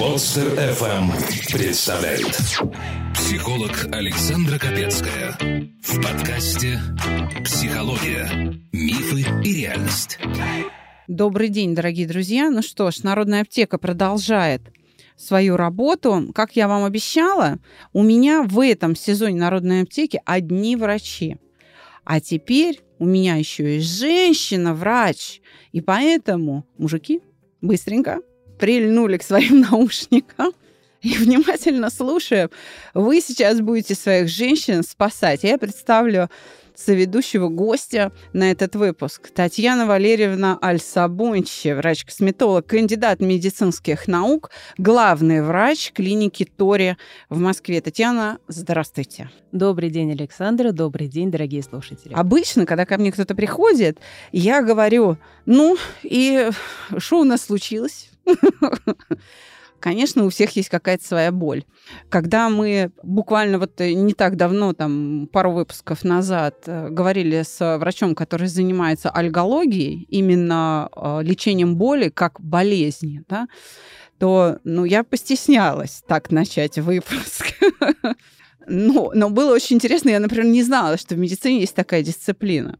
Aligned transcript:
Подстер 0.00 0.54
FM 0.54 1.12
представляет 1.52 2.36
психолог 3.14 3.86
Александра 3.92 4.58
Капецкая 4.58 5.36
в 5.84 6.02
подкасте 6.02 6.80
«Психология. 7.44 8.28
Мифы 8.72 9.24
и 9.44 9.54
реальность». 9.54 10.18
Добрый 11.06 11.48
день, 11.48 11.76
дорогие 11.76 12.08
друзья. 12.08 12.50
Ну 12.50 12.60
что 12.60 12.90
ж, 12.90 13.04
Народная 13.04 13.42
аптека 13.42 13.78
продолжает 13.78 14.62
свою 15.16 15.56
работу. 15.56 16.32
Как 16.34 16.56
я 16.56 16.66
вам 16.66 16.82
обещала, 16.82 17.60
у 17.92 18.02
меня 18.02 18.42
в 18.42 18.58
этом 18.58 18.96
сезоне 18.96 19.36
Народной 19.36 19.82
аптеки 19.82 20.20
одни 20.24 20.74
врачи. 20.74 21.36
А 22.04 22.20
теперь 22.20 22.80
у 22.98 23.04
меня 23.04 23.36
еще 23.36 23.76
и 23.76 23.80
женщина-врач. 23.80 25.40
И 25.70 25.80
поэтому, 25.80 26.66
мужики, 26.76 27.20
быстренько 27.60 28.18
прильнули 28.60 29.16
к 29.16 29.22
своим 29.22 29.60
наушникам 29.70 30.52
и 31.02 31.14
внимательно 31.14 31.90
слушая, 31.90 32.50
вы 32.92 33.20
сейчас 33.20 33.60
будете 33.60 33.94
своих 33.94 34.28
женщин 34.28 34.82
спасать. 34.82 35.44
Я 35.44 35.56
представлю 35.56 36.28
соведущего 36.74 37.48
гостя 37.48 38.12
на 38.32 38.50
этот 38.50 38.74
выпуск. 38.74 39.30
Татьяна 39.34 39.86
Валерьевна 39.86 40.58
Альсабунчи, 40.60 41.68
врач-косметолог, 41.68 42.66
кандидат 42.66 43.20
медицинских 43.20 44.08
наук, 44.08 44.50
главный 44.78 45.42
врач 45.42 45.92
клиники 45.92 46.44
Тори 46.44 46.96
в 47.28 47.38
Москве. 47.38 47.80
Татьяна, 47.80 48.38
здравствуйте. 48.48 49.30
Добрый 49.52 49.90
день, 49.90 50.12
Александра. 50.12 50.72
Добрый 50.72 51.08
день, 51.08 51.30
дорогие 51.30 51.62
слушатели. 51.62 52.12
Обычно, 52.14 52.66
когда 52.66 52.86
ко 52.86 52.98
мне 52.98 53.12
кто-то 53.12 53.34
приходит, 53.34 53.98
я 54.32 54.62
говорю, 54.62 55.16
ну 55.46 55.76
и 56.02 56.50
что 56.98 57.20
у 57.20 57.24
нас 57.24 57.42
случилось? 57.42 58.09
Конечно, 59.80 60.26
у 60.26 60.28
всех 60.28 60.54
есть 60.56 60.68
какая-то 60.68 61.04
своя 61.04 61.32
боль. 61.32 61.64
Когда 62.10 62.50
мы 62.50 62.92
буквально 63.02 63.58
вот 63.58 63.80
э, 63.80 63.94
не 63.94 64.12
так 64.12 64.36
давно, 64.36 64.74
там 64.74 65.26
пару 65.32 65.52
выпусков 65.52 66.04
назад, 66.04 66.64
э, 66.66 66.90
говорили 66.90 67.42
с 67.42 67.78
врачом, 67.78 68.14
который 68.14 68.46
занимается 68.46 69.08
альгологией, 69.08 70.06
именно 70.10 70.90
э, 70.94 71.20
лечением 71.22 71.76
боли 71.76 72.10
как 72.10 72.38
болезни, 72.42 73.24
да, 73.26 73.48
то 74.18 74.58
ну, 74.64 74.84
я 74.84 75.02
постеснялась 75.02 76.02
так 76.06 76.30
начать 76.30 76.78
выпуск. 76.78 77.54
Но, 78.66 79.10
но 79.14 79.30
было 79.30 79.52
очень 79.52 79.76
интересно. 79.76 80.10
Я, 80.10 80.20
например, 80.20 80.46
не 80.46 80.62
знала, 80.62 80.96
что 80.96 81.16
в 81.16 81.18
медицине 81.18 81.60
есть 81.60 81.74
такая 81.74 82.04
дисциплина. 82.04 82.78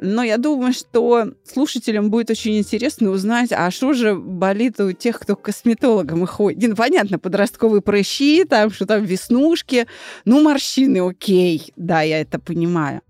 Но 0.00 0.22
я 0.22 0.38
думаю, 0.38 0.72
что 0.72 1.32
слушателям 1.44 2.10
будет 2.10 2.30
очень 2.30 2.58
интересно 2.58 3.10
узнать, 3.10 3.52
а 3.52 3.70
что 3.70 3.92
же 3.92 4.14
болит 4.14 4.80
у 4.80 4.92
тех, 4.92 5.18
кто 5.18 5.36
к 5.36 5.42
косметологам 5.42 6.26
ходит. 6.26 6.68
Ну, 6.68 6.76
понятно, 6.76 7.18
подростковые 7.18 7.82
прыщи, 7.82 8.44
там, 8.44 8.70
что 8.70 8.86
там 8.86 9.04
веснушки, 9.04 9.86
ну, 10.24 10.42
морщины, 10.42 10.98
окей, 11.06 11.72
да, 11.76 12.02
я 12.02 12.20
это 12.20 12.38
понимаю. 12.38 13.02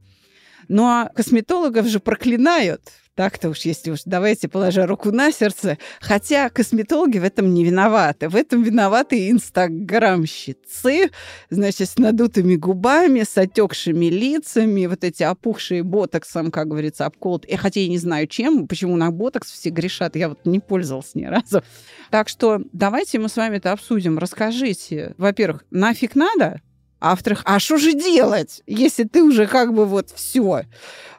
Но 0.69 0.83
ну, 0.83 0.89
а 0.89 1.11
косметологов 1.15 1.87
же 1.87 2.01
проклинают 2.01 2.83
так-то 3.15 3.51
уж, 3.51 3.61
если 3.61 3.93
уж 3.93 4.01
давайте 4.05 4.49
положа 4.49 4.87
руку 4.87 5.13
на 5.13 5.31
сердце. 5.31 5.79
Хотя 6.01 6.51
косметологи 6.51 7.19
в 7.19 7.25
этом 7.25 7.55
не 7.55 7.65
виноваты. 7.65 8.29
В 8.29 8.35
этом 8.35 8.63
виноваты 8.63 9.31
инстаграмщицы, 9.31 11.11
значит, 11.49 11.89
с 11.89 11.99
надутыми 11.99 12.57
губами, 12.57 13.23
с 13.23 13.39
отекшими 13.39 14.07
лицами, 14.07 14.87
вот 14.87 15.05
эти 15.05 15.23
опухшие 15.23 15.85
ботоксом, 15.85 16.51
как 16.51 16.69
говорится, 16.69 17.07
обколот. 17.07 17.45
И 17.45 17.55
хотя 17.57 17.81
я 17.81 17.89
не 17.89 17.99
знаю, 17.99 18.27
чем, 18.27 18.67
почему 18.67 18.97
на 18.97 19.11
ботокс 19.13 19.53
все 19.53 19.71
грешат, 19.71 20.17
я 20.17 20.29
вот 20.29 20.45
не 20.45 20.59
пользовалась 20.59 21.15
ни 21.15 21.25
разу. 21.25 21.63
Так 22.11 22.29
что 22.29 22.61
давайте 22.73 23.19
мы 23.21 23.29
с 23.29 23.37
вами 23.37 23.59
это 23.59 23.73
обсудим. 23.73 24.19
Расскажите, 24.19 25.15
во-первых, 25.19 25.65
нафиг 25.71 26.17
надо? 26.17 26.61
А 27.05 27.11
во-вторых, 27.11 27.43
а 27.45 27.59
что 27.59 27.77
же 27.77 27.93
делать, 27.93 28.63
если 28.67 29.05
ты 29.05 29.23
уже 29.23 29.47
как 29.47 29.75
бы 29.75 29.85
вот 29.85 30.09
все? 30.09 30.63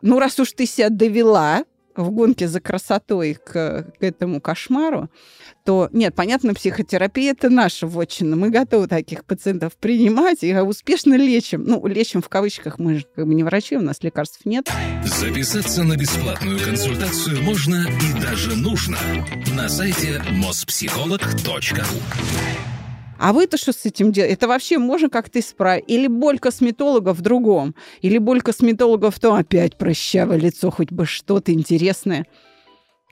Ну, 0.01 0.17
раз 0.17 0.39
уж 0.39 0.51
ты 0.53 0.65
себя 0.65 0.89
довела, 0.89 1.63
в 1.95 2.09
гонке 2.09 2.47
за 2.47 2.59
красотой 2.59 3.35
к, 3.35 3.53
к 3.53 3.85
этому 3.99 4.41
кошмару, 4.41 5.11
то 5.63 5.87
нет, 5.93 6.15
понятно, 6.15 6.55
психотерапия 6.55 7.33
это 7.33 7.51
наша 7.51 7.85
вотчина. 7.85 8.35
Мы 8.35 8.49
готовы 8.49 8.87
таких 8.87 9.25
пациентов 9.25 9.77
принимать 9.77 10.43
и 10.43 10.55
успешно 10.55 11.13
лечим. 11.13 11.63
Ну, 11.63 11.85
лечим 11.85 12.23
в 12.23 12.29
кавычках, 12.29 12.79
мы 12.79 12.95
же 12.95 13.05
как 13.15 13.27
бы 13.27 13.35
не 13.35 13.43
врачи, 13.43 13.77
у 13.77 13.81
нас 13.81 14.01
лекарств 14.01 14.39
нет. 14.43 14.67
Записаться 15.05 15.83
на 15.83 15.95
бесплатную 15.95 16.59
консультацию 16.59 17.43
можно 17.43 17.75
и 17.75 18.19
даже 18.19 18.55
нужно 18.55 18.97
на 19.55 19.69
сайте 19.69 20.19
mospsycholog.ru 20.31 22.74
а 23.19 23.33
вы-то 23.33 23.57
что 23.57 23.71
с 23.73 23.85
этим 23.85 24.11
делаете? 24.11 24.33
Это 24.33 24.47
вообще 24.47 24.77
можно 24.77 25.09
как-то 25.09 25.39
исправить? 25.39 25.85
Или 25.87 26.07
боль 26.07 26.39
косметолога 26.39 27.13
в 27.13 27.21
другом? 27.21 27.75
Или 28.01 28.17
боль 28.17 28.41
косметолога 28.41 29.11
в 29.11 29.19
том, 29.19 29.35
опять 29.35 29.77
прыщавое 29.77 30.37
лицо, 30.37 30.71
хоть 30.71 30.91
бы 30.91 31.05
что-то 31.05 31.53
интересное? 31.53 32.25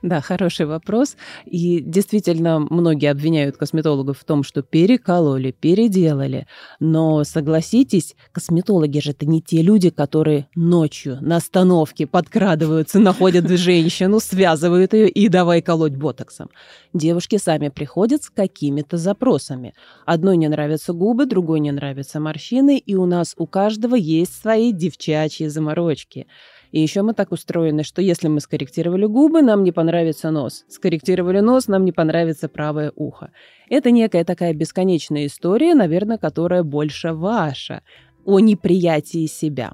Да, 0.04 0.20
хороший 0.20 0.66
вопрос. 0.66 1.16
И 1.46 1.80
действительно, 1.80 2.60
многие 2.60 3.10
обвиняют 3.10 3.56
косметологов 3.56 4.20
в 4.20 4.26
том, 4.26 4.44
что 4.44 4.62
перекололи, 4.62 5.52
переделали. 5.52 6.46
Но 6.82 7.24
согласитесь, 7.24 8.18
косметологи 8.34 9.00
же 9.00 9.12
это 9.12 9.26
не 9.26 9.42
те 9.42 9.62
люди, 9.62 9.92
которые 9.92 10.50
ночью 10.56 11.20
на 11.22 11.38
остановке 11.38 12.06
подкрадываются, 12.06 13.00
находят 13.00 13.48
женщину, 13.58 14.20
связывают 14.20 14.94
ее 14.94 15.08
и 15.08 15.30
давай 15.30 15.62
колоть 15.62 15.96
ботоксом. 15.96 16.50
Девушки 16.94 17.38
сами 17.38 17.70
приходят 17.70 18.24
с 18.24 18.30
какими-то 18.30 18.98
запросами. 18.98 19.74
Одной 20.06 20.36
не 20.36 20.50
нравятся 20.50 20.92
губы, 20.92 21.28
другой 21.28 21.62
не 21.62 21.72
нравятся 21.72 22.20
морщины, 22.20 22.78
и 22.78 22.96
у 22.96 23.06
нас 23.06 23.36
у 23.38 23.48
каждого 23.48 23.96
есть 23.96 24.38
свои 24.42 24.74
девчачьи 24.74 25.48
заморочки. 25.48 26.28
И 26.74 26.82
еще 26.82 27.04
мы 27.04 27.14
так 27.14 27.32
устроены, 27.32 27.84
что 27.84 28.02
если 28.02 28.28
мы 28.28 28.40
скорректировали 28.40 29.06
губы, 29.06 29.44
нам 29.44 29.64
не 29.64 29.72
понравится 29.72 30.32
нос. 30.32 30.66
Скорректировали 30.68 31.40
нос, 31.40 31.68
нам 31.68 31.86
не 31.86 31.92
понравится 31.92 32.50
правое 32.50 32.92
ухо. 32.96 33.30
Это 33.70 33.92
некая 33.92 34.26
такая 34.26 34.56
бесконечная 34.56 35.28
история, 35.28 35.76
наверное, 35.76 36.18
которая 36.18 36.64
больше 36.64 37.14
ваша, 37.14 37.84
о 38.26 38.40
неприятии 38.40 39.28
себя. 39.28 39.74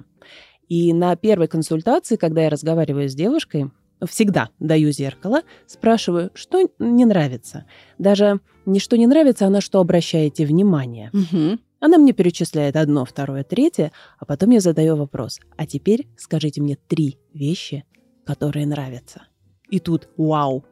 И 0.68 0.92
на 0.92 1.16
первой 1.16 1.48
консультации, 1.48 2.16
когда 2.16 2.42
я 2.42 2.50
разговариваю 2.50 3.08
с 3.08 3.14
девушкой, 3.14 3.70
всегда 4.06 4.50
даю 4.58 4.92
зеркало, 4.92 5.40
спрашиваю, 5.66 6.30
что 6.34 6.68
не 6.78 7.06
нравится. 7.06 7.64
Даже 7.96 8.40
не 8.66 8.78
что 8.78 8.98
не 8.98 9.06
нравится, 9.06 9.46
а 9.46 9.50
на 9.50 9.62
что 9.62 9.80
обращаете 9.80 10.44
внимание. 10.44 11.10
Угу. 11.14 11.58
Она 11.80 11.96
мне 11.96 12.12
перечисляет 12.12 12.76
одно, 12.76 13.04
второе, 13.04 13.42
третье, 13.42 13.90
а 14.18 14.26
потом 14.26 14.50
я 14.50 14.60
задаю 14.60 14.96
вопрос. 14.96 15.40
А 15.56 15.66
теперь 15.66 16.08
скажите 16.16 16.60
мне 16.60 16.76
три 16.76 17.18
вещи, 17.32 17.84
которые 18.24 18.66
нравятся. 18.66 19.22
И 19.70 19.80
тут 19.80 20.08
вау. 20.16 20.64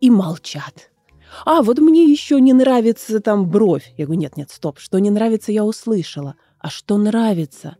И 0.00 0.10
молчат. 0.10 0.90
А, 1.44 1.62
вот 1.62 1.78
мне 1.78 2.04
еще 2.10 2.40
не 2.40 2.52
нравится 2.52 3.20
там 3.20 3.48
бровь. 3.48 3.92
Я 3.96 4.06
говорю, 4.06 4.20
нет, 4.20 4.36
нет, 4.36 4.50
стоп. 4.50 4.78
Что 4.78 4.98
не 4.98 5.10
нравится, 5.10 5.52
я 5.52 5.64
услышала. 5.64 6.34
А 6.58 6.68
что 6.68 6.98
нравится? 6.98 7.76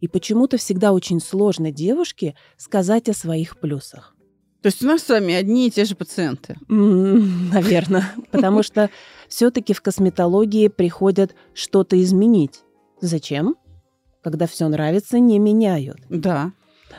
И 0.00 0.08
почему-то 0.08 0.56
всегда 0.56 0.92
очень 0.92 1.20
сложно 1.20 1.70
девушке 1.70 2.34
сказать 2.56 3.08
о 3.08 3.14
своих 3.14 3.60
плюсах. 3.60 4.16
То 4.62 4.66
есть 4.66 4.82
у 4.82 4.86
нас 4.86 5.02
с 5.02 5.08
вами 5.08 5.34
одни 5.34 5.66
и 5.66 5.70
те 5.70 5.84
же 5.84 5.94
пациенты? 5.94 6.56
Наверное. 6.68 8.12
Потому 8.30 8.62
что 8.62 8.90
все-таки 9.28 9.72
в 9.72 9.80
косметологии 9.80 10.68
приходят 10.68 11.34
что-то 11.54 12.00
изменить. 12.02 12.60
Зачем? 13.00 13.56
Когда 14.22 14.46
все 14.46 14.68
нравится, 14.68 15.18
не 15.18 15.38
меняют. 15.38 15.98
Да. 16.10 16.52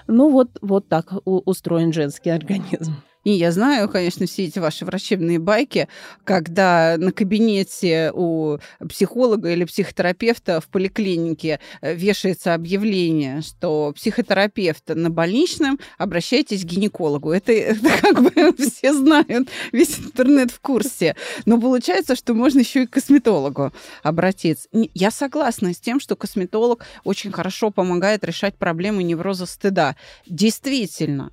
Ну 0.08 0.32
вот, 0.32 0.50
вот 0.62 0.88
так 0.88 1.14
устроен 1.26 1.94
женский 1.94 2.32
организм. 2.32 2.96
И 3.24 3.32
я 3.32 3.52
знаю, 3.52 3.88
конечно, 3.88 4.26
все 4.26 4.46
эти 4.46 4.58
ваши 4.60 4.84
врачебные 4.84 5.38
байки, 5.38 5.88
когда 6.24 6.96
на 6.98 7.12
кабинете 7.12 8.12
у 8.14 8.58
психолога 8.88 9.52
или 9.52 9.64
психотерапевта 9.64 10.60
в 10.60 10.68
поликлинике 10.68 11.60
э, 11.82 11.94
вешается 11.94 12.54
объявление, 12.54 13.42
что 13.42 13.94
психотерапевт 13.96 14.90
на 14.90 15.10
больничном, 15.10 15.80
обращайтесь 15.98 16.64
к 16.64 16.66
гинекологу. 16.66 17.32
Это, 17.32 17.52
это 17.52 17.90
как 18.02 18.22
бы 18.22 18.32
все 18.58 18.94
знают, 18.94 19.50
весь 19.72 20.00
интернет 20.00 20.52
в 20.52 20.60
курсе. 20.60 21.16
Но 21.46 21.60
получается, 21.62 22.16
что 22.16 22.34
можно 22.34 22.60
еще 22.60 22.84
и 22.84 22.88
к 22.88 22.92
косметологу 22.92 23.72
обратиться. 24.02 24.68
Я 24.72 25.12
согласна 25.12 25.74
с 25.74 25.80
тем, 25.80 26.00
что 26.00 26.16
косметолог 26.16 26.86
очень 27.04 27.32
хорошо 27.32 27.70
помогает 27.70 28.24
решать 28.24 28.56
проблемы 28.56 29.04
невроза 29.04 29.46
стыда. 29.46 29.96
Действительно, 30.26 31.32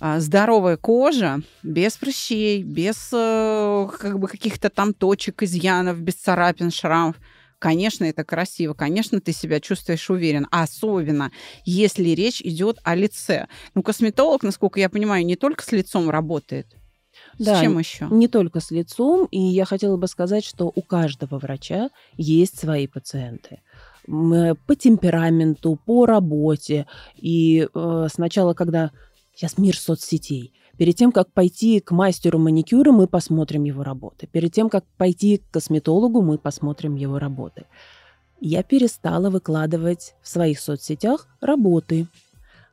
здоровая 0.00 0.76
кожа, 0.76 1.40
без 1.62 1.96
прыщей, 1.96 2.62
без 2.62 3.10
э, 3.12 3.88
как 3.98 4.18
бы 4.18 4.28
каких-то 4.28 4.70
там 4.70 4.94
точек, 4.94 5.42
изъянов, 5.42 6.00
без 6.00 6.14
царапин, 6.14 6.70
шрамов. 6.70 7.16
Конечно, 7.58 8.04
это 8.04 8.24
красиво, 8.24 8.74
конечно, 8.74 9.20
ты 9.20 9.32
себя 9.32 9.60
чувствуешь 9.60 10.10
уверен, 10.10 10.48
особенно 10.50 11.30
если 11.64 12.08
речь 12.08 12.42
идет 12.42 12.78
о 12.82 12.96
лице. 12.96 13.46
Ну, 13.74 13.82
косметолог, 13.84 14.42
насколько 14.42 14.80
я 14.80 14.88
понимаю, 14.88 15.24
не 15.24 15.36
только 15.36 15.62
с 15.62 15.70
лицом 15.70 16.10
работает. 16.10 16.66
Да, 17.38 17.56
с 17.56 17.60
чем 17.60 17.78
еще? 17.78 18.08
Не 18.10 18.26
только 18.26 18.60
с 18.60 18.70
лицом. 18.70 19.26
И 19.30 19.38
я 19.38 19.64
хотела 19.64 19.96
бы 19.96 20.08
сказать, 20.08 20.44
что 20.44 20.72
у 20.74 20.82
каждого 20.82 21.38
врача 21.38 21.90
есть 22.16 22.58
свои 22.58 22.86
пациенты 22.86 23.60
по 24.06 24.74
темпераменту, 24.76 25.78
по 25.86 26.06
работе. 26.06 26.86
И 27.16 27.68
э, 27.72 28.06
сначала, 28.12 28.54
когда 28.54 28.90
сейчас 29.34 29.58
мир 29.58 29.76
соцсетей, 29.76 30.52
перед 30.76 30.96
тем, 30.96 31.12
как 31.12 31.32
пойти 31.32 31.80
к 31.80 31.90
мастеру 31.90 32.38
маникюра, 32.38 32.92
мы 32.92 33.06
посмотрим 33.06 33.64
его 33.64 33.82
работы. 33.82 34.26
Перед 34.26 34.52
тем, 34.52 34.68
как 34.68 34.84
пойти 34.96 35.38
к 35.38 35.50
косметологу, 35.50 36.22
мы 36.22 36.38
посмотрим 36.38 36.96
его 36.96 37.18
работы. 37.18 37.66
Я 38.40 38.62
перестала 38.62 39.30
выкладывать 39.30 40.14
в 40.22 40.28
своих 40.28 40.58
соцсетях 40.58 41.28
работы. 41.40 42.06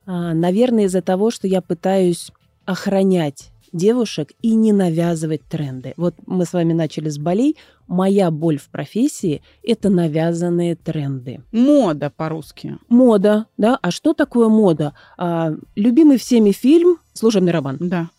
А, 0.05 0.33
наверное, 0.33 0.85
из-за 0.85 1.01
того, 1.01 1.29
что 1.29 1.47
я 1.47 1.61
пытаюсь 1.61 2.31
охранять 2.65 3.51
девушек 3.71 4.31
и 4.41 4.55
не 4.55 4.73
навязывать 4.73 5.41
тренды. 5.49 5.93
Вот 5.97 6.15
мы 6.25 6.45
с 6.45 6.53
вами 6.53 6.73
начали 6.73 7.09
с 7.09 7.17
болей. 7.17 7.57
Моя 7.87 8.29
боль 8.29 8.57
в 8.57 8.69
профессии– 8.69 9.41
это 9.63 9.89
навязанные 9.89 10.75
тренды. 10.75 11.41
Мода 11.51 12.11
по-русски. 12.15 12.77
Мода, 12.87 13.47
да. 13.57 13.79
А 13.81 13.89
что 13.89 14.13
такое 14.13 14.47
мода? 14.47 14.93
А, 15.17 15.53
любимый 15.75 16.17
всеми 16.17 16.51
фильм 16.51 16.97
«Служебный 17.13 17.51
роман». 17.51 17.77
Да. 17.79 18.09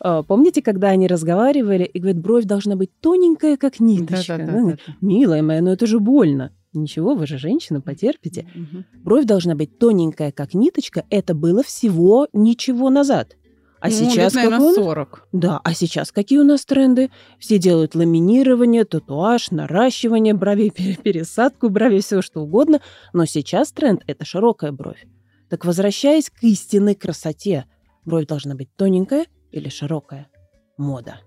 А, 0.00 0.22
помните, 0.22 0.62
когда 0.62 0.88
они 0.88 1.06
разговаривали 1.06 1.84
и 1.84 1.98
говорят, 1.98 2.22
бровь 2.22 2.44
должна 2.44 2.76
быть 2.76 2.90
тоненькая, 3.00 3.56
как 3.58 3.80
ниточка? 3.80 4.38
Да, 4.38 4.46
да, 4.46 4.52
да, 4.52 4.62
да, 4.62 4.76
да. 4.86 4.94
Милая 5.00 5.42
моя, 5.42 5.60
но 5.60 5.72
это 5.72 5.86
же 5.86 5.98
больно. 6.00 6.52
Ничего, 6.74 7.14
вы 7.14 7.26
же 7.26 7.38
женщина, 7.38 7.80
потерпите. 7.80 8.46
Угу. 8.54 8.84
Бровь 9.02 9.24
должна 9.24 9.54
быть 9.54 9.78
тоненькая, 9.78 10.32
как 10.32 10.52
ниточка. 10.52 11.04
Это 11.08 11.34
было 11.34 11.62
всего 11.62 12.28
ничего 12.32 12.90
назад. 12.90 13.36
А 13.80 13.88
ну, 13.88 13.92
сейчас 13.92 14.34
лет, 14.34 14.44
наверное, 14.44 14.74
40. 14.74 15.28
Да, 15.32 15.60
а 15.62 15.74
сейчас 15.74 16.10
какие 16.10 16.38
у 16.38 16.44
нас 16.44 16.64
тренды? 16.64 17.10
Все 17.38 17.58
делают 17.58 17.94
ламинирование, 17.94 18.84
татуаж, 18.84 19.50
наращивание 19.50 20.34
бровей, 20.34 20.70
пересадку 21.02 21.68
бровей, 21.68 22.00
все 22.00 22.22
что 22.22 22.40
угодно. 22.40 22.80
Но 23.12 23.24
сейчас 23.24 23.72
тренд– 23.72 24.02
это 24.06 24.24
широкая 24.24 24.72
бровь. 24.72 25.06
Так 25.48 25.64
возвращаясь 25.64 26.30
к 26.30 26.42
истинной 26.42 26.94
красоте, 26.94 27.66
бровь 28.04 28.26
должна 28.26 28.54
быть 28.54 28.68
тоненькая 28.76 29.26
или 29.52 29.68
широкая? 29.68 30.28
Мода. 30.76 31.20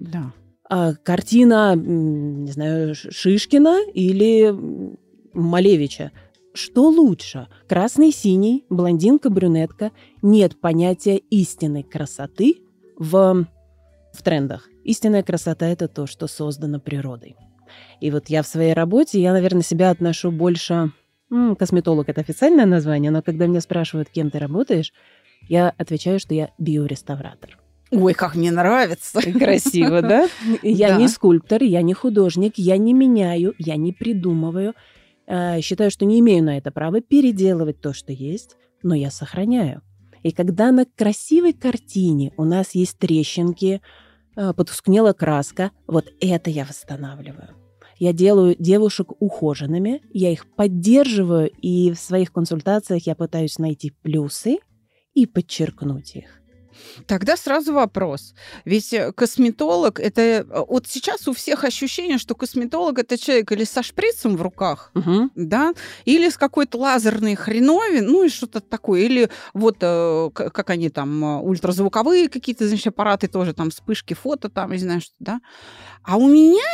Да. 0.00 0.32
А 0.68 0.94
картина, 0.94 1.74
не 1.76 2.50
знаю, 2.52 2.94
Шишкина 2.94 3.90
или 3.92 4.54
Малевича– 5.32 6.12
что 6.54 6.88
лучше? 6.88 7.48
Красный, 7.68 8.10
синий, 8.10 8.64
блондинка, 8.68 9.30
брюнетка? 9.30 9.92
Нет 10.22 10.60
понятия 10.60 11.16
истинной 11.16 11.82
красоты 11.82 12.58
в, 12.96 13.46
в 14.12 14.22
трендах. 14.22 14.68
Истинная 14.84 15.22
красота– 15.22 15.66
это 15.68 15.88
то, 15.88 16.06
что 16.06 16.26
создано 16.26 16.80
природой. 16.80 17.36
И 18.00 18.10
вот 18.10 18.28
я 18.28 18.42
в 18.42 18.46
своей 18.46 18.72
работе, 18.72 19.20
я, 19.20 19.32
наверное, 19.32 19.62
себя 19.62 19.90
отношу 19.90 20.30
больше... 20.30 20.92
М, 21.30 21.56
косметолог– 21.56 22.08
это 22.08 22.22
официальное 22.22 22.66
название, 22.66 23.10
но 23.10 23.22
когда 23.22 23.46
меня 23.46 23.60
спрашивают, 23.60 24.08
кем 24.08 24.30
ты 24.30 24.38
работаешь, 24.38 24.92
я 25.42 25.74
отвечаю, 25.76 26.18
что 26.18 26.34
я 26.34 26.50
биореставратор. 26.58 27.58
Ой, 27.90 28.14
как 28.14 28.34
мне 28.34 28.50
нравится. 28.50 29.20
Красиво, 29.38 30.02
да? 30.02 30.28
Я 30.62 30.96
не 30.96 31.08
скульптор, 31.08 31.62
я 31.62 31.80
не 31.82 31.94
художник, 31.94 32.54
я 32.56 32.76
не 32.76 32.92
меняю, 32.92 33.54
я 33.58 33.76
не 33.76 33.92
придумываю. 33.92 34.74
Э, 35.28 35.60
считаю, 35.60 35.90
что 35.90 36.06
не 36.06 36.18
имею 36.20 36.42
на 36.42 36.56
это 36.56 36.70
права 36.70 37.00
переделывать 37.02 37.80
то, 37.80 37.92
что 37.92 38.12
есть, 38.12 38.56
но 38.82 38.94
я 38.94 39.10
сохраняю. 39.10 39.82
И 40.22 40.32
когда 40.32 40.72
на 40.72 40.86
красивой 40.86 41.52
картине 41.52 42.32
у 42.38 42.44
нас 42.44 42.74
есть 42.74 42.98
трещинки, 42.98 43.82
э, 44.36 44.52
потускнела 44.54 45.12
краска, 45.12 45.70
вот 45.86 46.06
это 46.20 46.48
я 46.48 46.64
восстанавливаю. 46.64 47.50
Я 47.98 48.12
делаю 48.12 48.56
девушек 48.58 49.12
ухоженными, 49.20 50.00
я 50.12 50.32
их 50.32 50.46
поддерживаю, 50.54 51.50
и 51.50 51.92
в 51.92 51.98
своих 51.98 52.32
консультациях 52.32 53.06
я 53.06 53.14
пытаюсь 53.14 53.58
найти 53.58 53.90
плюсы 54.02 54.58
и 55.14 55.26
подчеркнуть 55.26 56.16
их. 56.16 56.37
Тогда 57.06 57.36
сразу 57.36 57.72
вопрос. 57.72 58.34
Ведь 58.64 58.92
э, 58.92 59.12
косметолог 59.12 60.00
это 60.00 60.20
э, 60.20 60.44
вот 60.68 60.86
сейчас 60.86 61.28
у 61.28 61.32
всех 61.32 61.64
ощущение, 61.64 62.18
что 62.18 62.34
косметолог 62.34 62.98
это 62.98 63.18
человек 63.18 63.52
или 63.52 63.64
со 63.64 63.82
шприцем 63.82 64.36
в 64.36 64.42
руках, 64.42 64.90
угу. 64.94 65.30
да, 65.34 65.72
или 66.04 66.28
с 66.28 66.36
какой-то 66.36 66.78
лазерной 66.78 67.34
хреновин, 67.34 68.06
ну 68.06 68.24
и 68.24 68.28
что-то 68.28 68.60
такое, 68.60 69.02
или 69.02 69.30
вот 69.54 69.76
э, 69.80 70.30
как 70.34 70.70
они 70.70 70.90
там 70.90 71.42
ультразвуковые 71.44 72.28
какие-то, 72.28 72.68
значит, 72.68 72.88
аппараты 72.88 73.28
тоже 73.28 73.54
там 73.54 73.70
вспышки 73.70 74.14
фото 74.14 74.48
там, 74.48 74.72
не 74.72 74.78
знаю 74.78 75.00
что, 75.00 75.14
да. 75.18 75.40
А 76.02 76.16
у 76.16 76.28
меня 76.28 76.64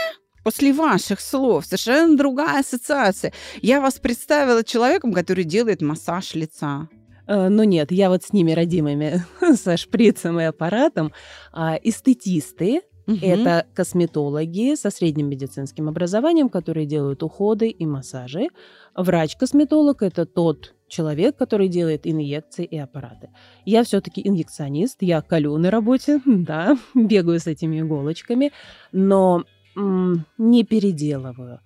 после 0.44 0.72
ваших 0.72 1.20
слов 1.20 1.64
совершенно 1.64 2.16
другая 2.16 2.60
ассоциация. 2.60 3.32
Я 3.62 3.80
вас 3.80 3.94
представила 3.98 4.62
человеком, 4.62 5.12
который 5.12 5.44
делает 5.44 5.82
массаж 5.82 6.34
лица. 6.34 6.88
Но 7.26 7.64
нет, 7.64 7.90
я 7.92 8.10
вот 8.10 8.22
с 8.22 8.32
ними 8.32 8.52
родимыми, 8.52 9.24
со 9.54 9.76
шприцем 9.76 10.40
и 10.40 10.44
аппаратом. 10.44 11.12
А, 11.52 11.78
эстетисты, 11.82 12.82
Угу. 13.06 13.18
Это 13.20 13.66
косметологи 13.74 14.74
со 14.76 14.90
средним 14.90 15.28
медицинским 15.28 15.88
образованием, 15.88 16.48
которые 16.48 16.86
делают 16.86 17.22
уходы 17.22 17.68
и 17.68 17.84
массажи. 17.86 18.48
Врач-косметолог– 18.94 19.96
это 20.02 20.24
тот 20.24 20.74
человек, 20.88 21.36
который 21.36 21.68
делает 21.68 22.06
инъекции 22.06 22.64
и 22.64 22.78
аппараты. 22.78 23.30
Я 23.64 23.84
все-таки 23.84 24.26
инъекционист, 24.26 25.02
я 25.02 25.20
колю 25.20 25.56
на 25.58 25.70
работе, 25.70 26.20
да, 26.26 26.78
бегаю 26.94 27.40
с 27.40 27.46
этими 27.46 27.80
иголочками, 27.80 28.52
но 28.92 29.44
м- 29.76 30.24
не 30.38 30.64
переделываю. 30.64 31.60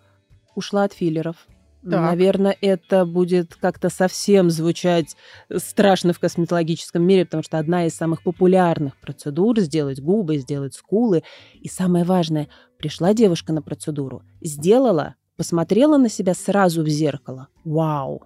Ушла 0.56 0.84
от 0.84 0.92
филлеров, 0.92 1.46
так. 1.82 2.00
Наверное, 2.00 2.56
это 2.60 3.04
будет 3.06 3.54
как-то 3.54 3.88
совсем 3.88 4.50
звучать 4.50 5.16
страшно 5.56 6.12
в 6.12 6.18
косметологическом 6.18 7.02
мире, 7.02 7.24
потому 7.24 7.42
что 7.42 7.58
одна 7.58 7.86
из 7.86 7.94
самых 7.94 8.22
популярных 8.22 8.96
процедур 8.96 9.58
сделать 9.60 10.00
губы, 10.00 10.38
сделать 10.38 10.74
скулы. 10.74 11.22
И 11.54 11.68
самое 11.68 12.04
важное, 12.04 12.48
пришла 12.78 13.14
девушка 13.14 13.52
на 13.52 13.62
процедуру, 13.62 14.22
сделала, 14.40 15.14
посмотрела 15.36 15.98
на 15.98 16.08
себя 16.08 16.34
сразу 16.34 16.82
в 16.82 16.88
зеркало. 16.88 17.48
Вау! 17.64 18.24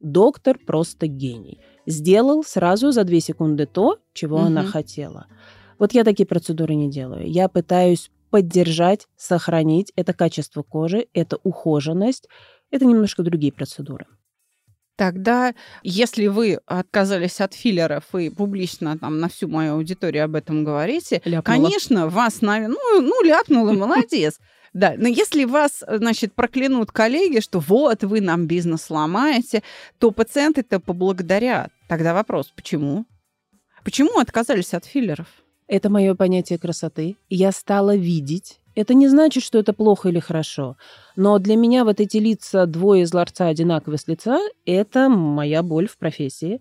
Доктор 0.00 0.58
просто 0.58 1.06
гений. 1.06 1.60
Сделал 1.86 2.44
сразу 2.44 2.92
за 2.92 3.04
две 3.04 3.20
секунды 3.20 3.66
то, 3.66 3.98
чего 4.12 4.36
угу. 4.36 4.46
она 4.46 4.64
хотела. 4.64 5.26
Вот 5.78 5.92
я 5.92 6.04
такие 6.04 6.26
процедуры 6.26 6.74
не 6.74 6.90
делаю. 6.90 7.28
Я 7.28 7.48
пытаюсь 7.48 8.10
поддержать, 8.30 9.06
сохранить 9.16 9.92
это 9.96 10.12
качество 10.12 10.62
кожи, 10.62 11.06
это 11.14 11.38
ухоженность, 11.42 12.28
это 12.70 12.84
немножко 12.84 13.22
другие 13.22 13.52
процедуры. 13.52 14.06
Тогда, 14.96 15.54
если 15.84 16.26
вы 16.26 16.58
отказались 16.66 17.40
от 17.40 17.54
филлеров 17.54 18.12
и 18.16 18.30
публично 18.30 18.98
там 18.98 19.20
на 19.20 19.28
всю 19.28 19.46
мою 19.46 19.74
аудиторию 19.74 20.24
об 20.24 20.34
этом 20.34 20.64
говорите, 20.64 21.22
ляпнула. 21.24 21.42
конечно, 21.42 22.08
вас, 22.08 22.42
наверное, 22.42 22.76
ну, 22.76 23.00
ну 23.02 23.22
ляпнула, 23.22 23.72
молодец. 23.74 24.40
Да, 24.72 24.94
но 24.98 25.06
если 25.06 25.44
вас, 25.44 25.84
значит, 25.88 26.34
проклянут 26.34 26.90
коллеги, 26.90 27.38
что 27.38 27.60
вот 27.60 28.02
вы 28.02 28.20
нам 28.20 28.48
бизнес 28.48 28.90
ломаете, 28.90 29.62
то 29.98 30.10
пациенты 30.10 30.62
это 30.62 30.80
поблагодарят. 30.80 31.70
Тогда 31.86 32.12
вопрос, 32.12 32.52
почему? 32.54 33.06
Почему 33.84 34.18
отказались 34.18 34.74
от 34.74 34.84
филлеров? 34.84 35.28
Это 35.68 35.90
мое 35.90 36.16
понятие 36.16 36.58
красоты. 36.58 37.16
Я 37.28 37.52
стала 37.52 37.94
видеть 37.94 38.57
это 38.78 38.94
не 38.94 39.08
значит, 39.08 39.42
что 39.42 39.58
это 39.58 39.72
плохо 39.72 40.08
или 40.08 40.20
хорошо. 40.20 40.76
Но 41.16 41.40
для 41.40 41.56
меня 41.56 41.84
вот 41.84 41.98
эти 41.98 42.18
лица, 42.18 42.64
двое 42.66 43.02
из 43.02 43.12
ларца 43.12 43.48
одинаковые 43.48 43.98
с 43.98 44.06
лица, 44.06 44.38
это 44.64 45.08
моя 45.08 45.64
боль 45.64 45.88
в 45.88 45.98
профессии. 45.98 46.60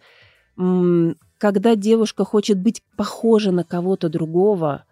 Когда 1.37 1.75
девушка 1.75 2.25
хочет 2.25 2.57
быть 2.57 2.81
похожа 2.95 3.51
на 3.51 3.63
кого-то 3.63 4.09
другого, 4.09 4.85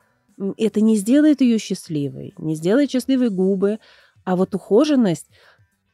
это 0.57 0.81
не 0.81 0.97
сделает 0.97 1.41
ее 1.41 1.57
счастливой, 1.57 2.35
не 2.37 2.53
сделает 2.53 2.91
счастливой 2.91 3.31
губы. 3.31 3.79
А 4.23 4.35
вот 4.35 4.53
ухоженность, 4.53 5.25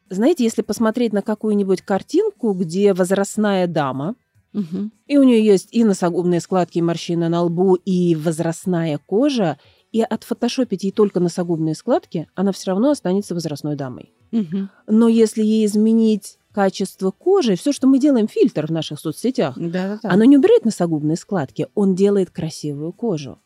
знаете, 0.10 0.44
если 0.44 0.64
посмотреть 0.64 1.14
на 1.14 1.22
какую-нибудь 1.22 1.82
картинку, 1.82 2.52
где 2.52 2.94
возрастная 2.94 3.68
дама, 3.68 4.16
угу. 4.54 4.90
и 5.08 5.18
у 5.18 5.24
нее 5.24 5.46
есть 5.46 5.70
и 5.72 5.86
носогубные 5.86 6.42
складки, 6.42 6.80
и 6.80 6.82
морщины 6.82 7.30
на 7.30 7.44
лбу, 7.44 7.76
и 7.76 8.16
возрастная 8.16 8.98
кожа, 8.98 9.58
и 9.92 10.02
отфотошопить 10.02 10.84
ей 10.84 10.92
только 10.92 11.20
носогубные 11.20 11.76
складки, 11.76 12.28
она 12.36 12.52
все 12.52 12.72
равно 12.72 12.92
останется 12.92 13.34
возрастной 13.34 13.76
дамой. 13.76 14.14
Угу. 14.32 14.70
Но 14.88 15.08
если 15.08 15.44
ей 15.44 15.66
изменить 15.66 16.38
качество 16.54 17.12
кожи, 17.12 17.56
все, 17.56 17.72
что 17.72 17.88
мы 17.88 18.00
делаем, 18.00 18.28
фильтр 18.28 18.68
в 18.68 18.72
наших 18.72 19.00
соцсетях, 19.00 19.56
Да-да-да. 19.58 20.10
оно 20.10 20.24
не 20.24 20.38
убирает 20.38 20.66
носогубные 20.66 21.18
складки, 21.18 21.68
он 21.76 21.96
делает 21.96 22.30
красивую 22.30 22.94
кожу. 22.94 23.40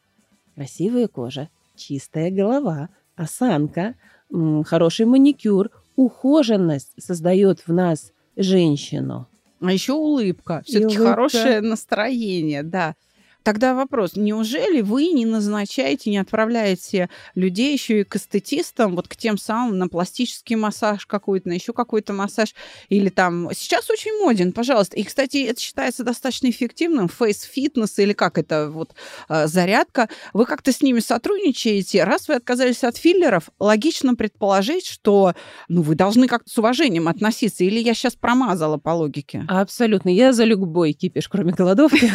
Красивая 0.55 1.07
кожа, 1.07 1.49
чистая 1.75 2.31
голова, 2.31 2.89
осанка, 3.15 3.95
хороший 4.65 5.05
маникюр, 5.05 5.69
ухоженность 5.95 6.91
создает 6.97 7.61
в 7.67 7.73
нас 7.73 8.11
женщину. 8.35 9.27
А 9.61 9.71
еще 9.71 9.93
улыбка. 9.93 10.61
Все-таки 10.65 10.97
хорошее 10.97 11.61
настроение, 11.61 12.63
да. 12.63 12.95
Тогда 13.45 13.75
вопрос, 13.75 14.13
неужели 14.15 14.81
вы 14.81 15.09
не 15.09 15.23
назначаете, 15.23 16.09
не 16.09 16.17
отправляете 16.17 17.11
людей 17.35 17.73
еще 17.73 18.01
и 18.01 18.03
к 18.03 18.15
эстетистам, 18.15 18.95
вот 18.95 19.07
к 19.07 19.15
тем 19.15 19.37
самым 19.37 19.77
на 19.77 19.87
пластический 19.87 20.55
массаж 20.55 21.05
какой-то, 21.05 21.49
на 21.49 21.53
еще 21.53 21.71
какой-то 21.71 22.11
массаж, 22.11 22.55
или 22.89 23.09
там... 23.09 23.49
Сейчас 23.53 23.91
очень 23.91 24.17
моден, 24.19 24.51
пожалуйста. 24.51 24.95
И, 24.95 25.03
кстати, 25.03 25.45
это 25.45 25.61
считается 25.61 26.03
достаточно 26.03 26.49
эффективным, 26.49 27.07
фейс-фитнес 27.07 27.99
или 27.99 28.13
как 28.13 28.39
это, 28.39 28.71
вот, 28.71 28.95
э, 29.29 29.45
зарядка. 29.45 30.09
Вы 30.33 30.47
как-то 30.47 30.71
с 30.71 30.81
ними 30.81 30.99
сотрудничаете. 30.99 32.03
Раз 32.03 32.27
вы 32.27 32.33
отказались 32.33 32.83
от 32.83 32.97
филлеров, 32.97 33.51
логично 33.59 34.15
предположить, 34.15 34.87
что 34.87 35.35
ну, 35.69 35.83
вы 35.83 35.93
должны 35.93 36.27
как-то 36.27 36.49
с 36.49 36.57
уважением 36.57 37.07
относиться. 37.07 37.63
Или 37.63 37.77
я 37.77 37.93
сейчас 37.93 38.15
промазала 38.15 38.77
по 38.77 38.89
логике? 38.89 39.45
Абсолютно. 39.47 40.09
Я 40.09 40.33
за 40.33 40.45
любой 40.45 40.93
кипиш, 40.93 41.29
кроме 41.29 41.53
голодовки. 41.53 42.11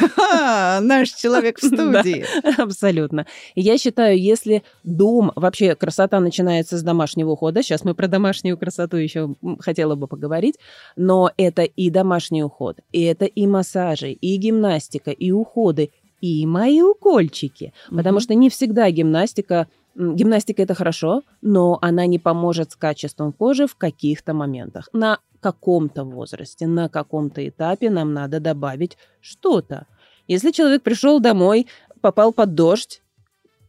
Наш 0.81 1.20
человек 1.21 1.59
в 1.59 1.65
студии. 1.67 2.25
Абсолютно. 2.61 3.27
Я 3.55 3.79
считаю, 3.79 4.19
если 4.19 4.63
дом, 4.85 5.33
вообще 5.37 5.75
красота 5.75 6.21
начинается 6.21 6.79
с 6.79 6.83
домашнего 6.83 7.31
ухода, 7.31 7.63
сейчас 7.63 7.85
мы 7.85 7.95
про 7.95 8.09
домашнюю 8.09 8.59
красоту 8.59 8.97
еще 8.97 9.35
хотела 9.61 9.95
бы 9.95 10.07
поговорить, 10.07 10.57
но 10.97 11.31
это 11.37 11.63
и 11.63 11.91
домашний 11.91 12.43
уход, 12.43 12.79
и 12.93 13.03
это 13.03 13.25
и 13.25 13.47
массажи, 13.47 14.13
и 14.13 14.37
гимнастика, 14.37 15.11
и 15.11 15.31
уходы, 15.31 15.91
и 16.21 16.47
мои 16.47 16.83
укольчики. 16.83 17.73
Потому 17.91 18.21
что 18.21 18.35
не 18.35 18.51
всегда 18.51 18.91
гимнастика 18.91 19.69
Гимнастика 19.97 20.63
это 20.63 20.75
хорошо, 20.75 21.23
но 21.43 21.79
она 21.83 22.07
не 22.07 22.19
поможет 22.19 22.71
с 22.71 22.77
качеством 22.77 23.33
кожи 23.33 23.67
в 23.67 23.75
каких-то 23.75 24.35
моментах. 24.35 24.89
На 24.93 25.19
каком-то 25.41 26.05
возрасте, 26.05 26.67
на 26.67 26.89
каком-то 26.89 27.47
этапе 27.47 27.91
нам 27.91 28.15
надо 28.15 28.41
добавить 28.41 28.97
что-то. 29.21 29.87
Если 30.31 30.53
человек 30.53 30.83
пришел 30.83 31.19
домой, 31.19 31.67
попал 32.01 32.33
под 32.33 32.55
дождь, 32.55 33.03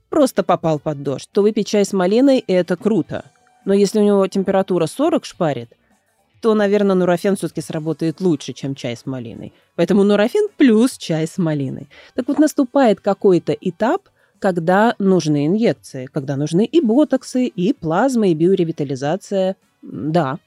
просто 0.10 0.44
попал 0.44 0.78
под 0.78 1.02
дождь, 1.02 1.28
то 1.32 1.42
выпить 1.42 1.66
чай 1.66 1.84
с 1.84 1.92
малиной– 1.92 2.44
это 2.48 2.78
круто. 2.78 3.26
Но 3.66 3.74
если 3.74 4.00
у 4.00 4.04
него 4.04 4.28
температура 4.28 4.86
40 4.86 5.26
шпарит, 5.26 5.72
то, 6.40 6.54
наверное, 6.54 6.96
нурофен 6.96 7.36
все-таки 7.36 7.62
сработает 7.62 8.22
лучше, 8.22 8.54
чем 8.54 8.76
чай 8.76 8.96
с 8.96 9.08
малиной. 9.08 9.54
Поэтому 9.76 10.04
нурофен 10.04 10.50
плюс 10.56 11.00
чай 11.00 11.26
с 11.26 11.40
малиной. 11.40 11.90
Так 12.14 12.28
вот, 12.28 12.38
наступает 12.38 13.00
какой-то 13.00 13.54
этап, 13.54 14.10
когда 14.38 14.94
нужны 15.00 15.48
инъекции, 15.48 16.06
когда 16.06 16.36
нужны 16.36 16.66
и 16.66 16.80
ботоксы, 16.80 17.48
и 17.48 17.74
плазма, 17.74 18.28
и 18.28 18.36
биоревитализация. 18.36 19.56
Да, 19.82 20.38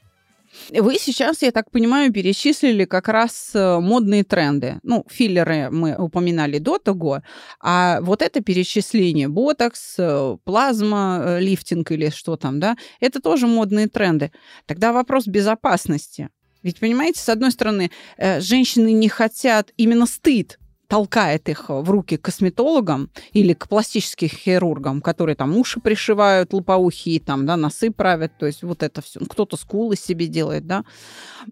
вы 0.71 0.97
сейчас, 0.97 1.41
я 1.41 1.51
так 1.51 1.71
понимаю, 1.71 2.11
перечислили 2.11 2.85
как 2.85 3.07
раз 3.07 3.51
э, 3.53 3.79
модные 3.79 4.23
тренды. 4.23 4.79
Ну, 4.83 5.05
филлеры 5.09 5.69
мы 5.71 5.95
упоминали 5.95 6.59
до 6.59 6.77
того, 6.77 7.21
а 7.59 7.99
вот 8.01 8.21
это 8.21 8.41
перечисление, 8.41 9.27
ботокс, 9.27 9.95
э, 9.97 10.37
плазма, 10.43 11.21
э, 11.23 11.39
лифтинг 11.39 11.91
или 11.91 12.09
что 12.09 12.37
там, 12.37 12.59
да, 12.59 12.75
это 12.99 13.21
тоже 13.21 13.47
модные 13.47 13.87
тренды. 13.87 14.31
Тогда 14.65 14.93
вопрос 14.93 15.27
безопасности. 15.27 16.29
Ведь, 16.63 16.79
понимаете, 16.79 17.19
с 17.19 17.29
одной 17.29 17.51
стороны, 17.51 17.91
женщины 18.17 18.91
не 18.91 19.07
хотят 19.07 19.71
именно 19.77 20.07
стыд 20.07 20.57
толкает 20.87 21.49
их 21.49 21.69
в 21.69 21.89
руки 21.89 22.17
косметологам 22.17 23.09
или 23.31 23.53
к 23.53 23.67
пластическим 23.67 24.27
хирургам, 24.27 25.01
которые 25.01 25.35
там 25.35 25.55
уши 25.57 25.79
пришивают 25.79 26.53
лопоухие, 26.53 27.19
там, 27.19 27.45
да, 27.45 27.57
носы 27.57 27.91
правят, 27.91 28.37
то 28.37 28.45
есть 28.45 28.63
вот 28.63 28.83
это 28.83 29.01
все. 29.01 29.19
Кто-то 29.19 29.57
скулы 29.57 29.95
себе 29.95 30.27
делает, 30.27 30.67
да. 30.67 30.83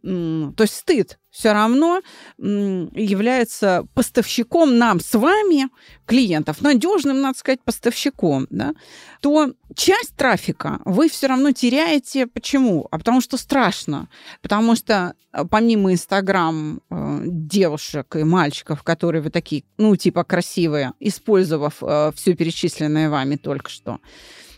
То 0.02 0.54
есть 0.60 0.76
стыд 0.76 1.20
все 1.34 1.52
равно 1.52 2.02
является 2.38 3.88
поставщиком 3.96 4.78
нам 4.78 5.00
с 5.00 5.18
вами 5.18 5.68
клиентов, 6.06 6.62
надежным, 6.62 7.22
надо 7.22 7.38
сказать, 7.38 7.60
поставщиком, 7.64 8.46
да, 8.52 8.74
то 9.20 9.52
часть 9.76 10.16
трафика 10.16 10.80
вы 10.86 11.10
все 11.10 11.28
равно 11.28 11.52
теряете. 11.52 12.28
Почему? 12.28 12.88
А 12.92 13.00
потому 13.00 13.20
что 13.20 13.38
страшно. 13.38 14.10
Потому 14.42 14.76
что 14.76 15.16
э, 15.32 15.44
помимо 15.50 15.92
Инстаграм 15.92 16.82
э, 16.90 17.22
девушек 17.26 18.16
и 18.16 18.24
мальчиков, 18.24 18.84
которые 18.84 19.24
вы 19.24 19.32
такие, 19.32 19.64
ну, 19.78 19.96
типа 19.96 20.24
красивые, 20.24 20.94
использовав 21.00 21.82
э, 21.82 22.12
все 22.16 22.36
перечисленное 22.36 23.10
вами 23.10 23.38
только 23.38 23.72
что, 23.72 24.00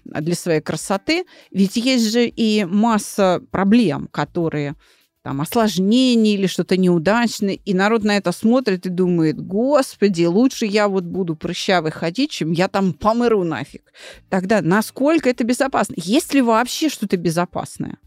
для 0.03 0.35
своей 0.35 0.61
красоты, 0.61 1.25
ведь 1.51 1.77
есть 1.77 2.11
же 2.11 2.27
и 2.27 2.65
масса 2.65 3.41
проблем, 3.49 4.07
которые 4.11 4.75
там 5.25 5.41
осложнение 5.41 6.35
или 6.35 6.45
что-то 6.45 6.77
неудачное, 6.77 7.55
и 7.55 7.73
народ 7.73 8.03
на 8.03 8.15
это 8.15 8.31
смотрит 8.31 8.85
и 8.85 8.89
думает, 8.89 9.43
господи, 9.43 10.23
лучше 10.23 10.67
я 10.67 10.87
вот 10.87 11.03
буду 11.03 11.35
прыщавый 11.35 11.91
ходить, 11.91 12.29
чем 12.29 12.51
я 12.51 12.67
там 12.67 12.93
помру 12.93 13.43
нафиг. 13.43 13.91
Тогда 14.29 14.61
насколько 14.61 15.27
это 15.27 15.43
безопасно? 15.43 15.95
Есть 15.97 16.35
ли 16.35 16.43
вообще 16.43 16.89
что-то 16.89 17.17
безопасное? 17.17 17.97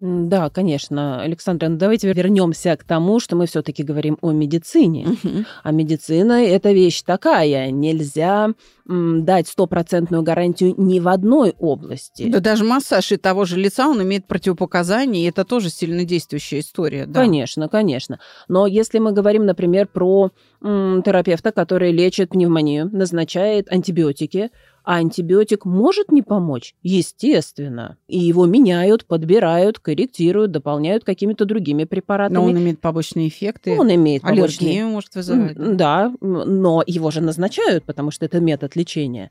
Да, 0.00 0.48
конечно. 0.48 1.20
Александра, 1.22 1.68
ну 1.68 1.76
давайте 1.76 2.12
вернемся 2.12 2.76
к 2.76 2.84
тому, 2.84 3.18
что 3.18 3.34
мы 3.34 3.46
все-таки 3.46 3.82
говорим 3.82 4.16
о 4.20 4.30
медицине. 4.30 5.08
Угу. 5.08 5.44
А 5.64 5.72
медицина 5.72 6.44
это 6.44 6.70
вещь 6.70 7.02
такая. 7.02 7.72
Нельзя 7.72 8.50
м, 8.88 9.24
дать 9.24 9.48
стопроцентную 9.48 10.22
гарантию 10.22 10.74
ни 10.76 11.00
в 11.00 11.08
одной 11.08 11.52
области. 11.58 12.28
Да 12.30 12.38
даже 12.38 12.62
массаж 12.62 13.10
и 13.10 13.16
того 13.16 13.44
же 13.44 13.56
лица, 13.56 13.88
он 13.88 14.00
имеет 14.02 14.26
противопоказания, 14.26 15.22
и 15.22 15.28
это 15.28 15.44
тоже 15.44 15.68
сильно 15.68 16.04
действующая 16.04 16.60
история. 16.60 17.04
Да. 17.06 17.20
Конечно, 17.20 17.68
конечно. 17.68 18.20
Но 18.46 18.68
если 18.68 19.00
мы 19.00 19.10
говорим, 19.10 19.46
например, 19.46 19.88
про 19.88 20.30
м, 20.62 21.02
терапевта, 21.02 21.50
который 21.50 21.90
лечит 21.90 22.30
пневмонию, 22.30 22.88
назначает 22.92 23.70
антибиотики, 23.72 24.50
а 24.88 24.94
антибиотик 24.94 25.66
может 25.66 26.10
не 26.10 26.22
помочь? 26.22 26.74
Естественно. 26.82 27.98
И 28.08 28.18
его 28.18 28.46
меняют, 28.46 29.04
подбирают, 29.04 29.78
корректируют, 29.78 30.50
дополняют 30.50 31.04
какими-то 31.04 31.44
другими 31.44 31.84
препаратами. 31.84 32.38
Но 32.38 32.44
он 32.46 32.56
имеет 32.56 32.80
побочные 32.80 33.28
эффекты. 33.28 33.78
Он 33.78 33.94
имеет 33.94 34.22
побочные. 34.22 34.70
Аллергию 34.70 34.88
может 34.88 35.14
вызывать. 35.14 35.76
Да, 35.76 36.10
но 36.22 36.82
его 36.86 37.10
же 37.10 37.20
назначают, 37.20 37.84
потому 37.84 38.10
что 38.10 38.24
это 38.24 38.40
метод 38.40 38.76
лечения. 38.76 39.30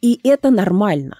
И 0.00 0.18
это 0.24 0.50
нормально 0.50 1.18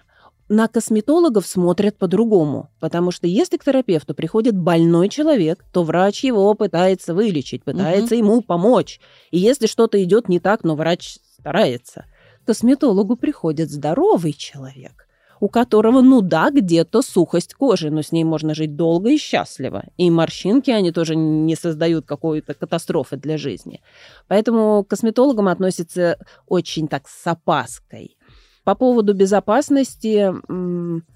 на 0.49 0.67
косметологов 0.67 1.47
смотрят 1.47 1.97
по-другому, 1.97 2.71
потому 2.81 3.13
что 3.13 3.29
если 3.29 3.57
к 3.57 3.63
терапевту 3.63 4.15
приходит 4.17 4.57
больной 4.57 5.09
человек, 5.09 5.65
то 5.73 5.85
врач 5.85 6.25
его 6.25 6.53
пытается 6.55 7.15
вылечить, 7.15 7.63
пытается 7.63 8.17
угу. 8.17 8.25
ему 8.25 8.41
помочь. 8.43 9.01
И 9.31 9.39
если 9.39 9.69
что-то 9.69 10.03
идет 10.03 10.29
не 10.29 10.41
так, 10.41 10.65
но 10.65 10.75
врач 10.75 11.19
старается 11.39 12.05
косметологу 12.51 13.15
приходит 13.15 13.71
здоровый 13.71 14.33
человек, 14.33 15.07
у 15.39 15.49
которого, 15.49 16.01
ну 16.01 16.21
да, 16.21 16.51
где-то 16.51 17.01
сухость 17.01 17.55
кожи, 17.55 17.91
но 17.91 18.03
с 18.03 18.11
ней 18.11 18.25
можно 18.25 18.55
жить 18.55 18.75
долго 18.75 19.11
и 19.11 19.19
счастливо. 19.19 19.85
И 19.97 20.11
морщинки, 20.11 20.73
они 20.73 20.91
тоже 20.91 21.15
не 21.15 21.55
создают 21.55 22.07
какой-то 22.07 22.55
катастрофы 22.55 23.17
для 23.17 23.39
жизни. 23.39 23.83
Поэтому 24.27 24.83
к 24.83 24.89
косметологам 24.89 25.47
относятся 25.47 26.19
очень 26.49 26.89
так 26.89 27.07
с 27.07 27.25
опаской. 27.25 28.17
По 28.65 28.75
поводу 28.75 29.15
безопасности, 29.15 30.35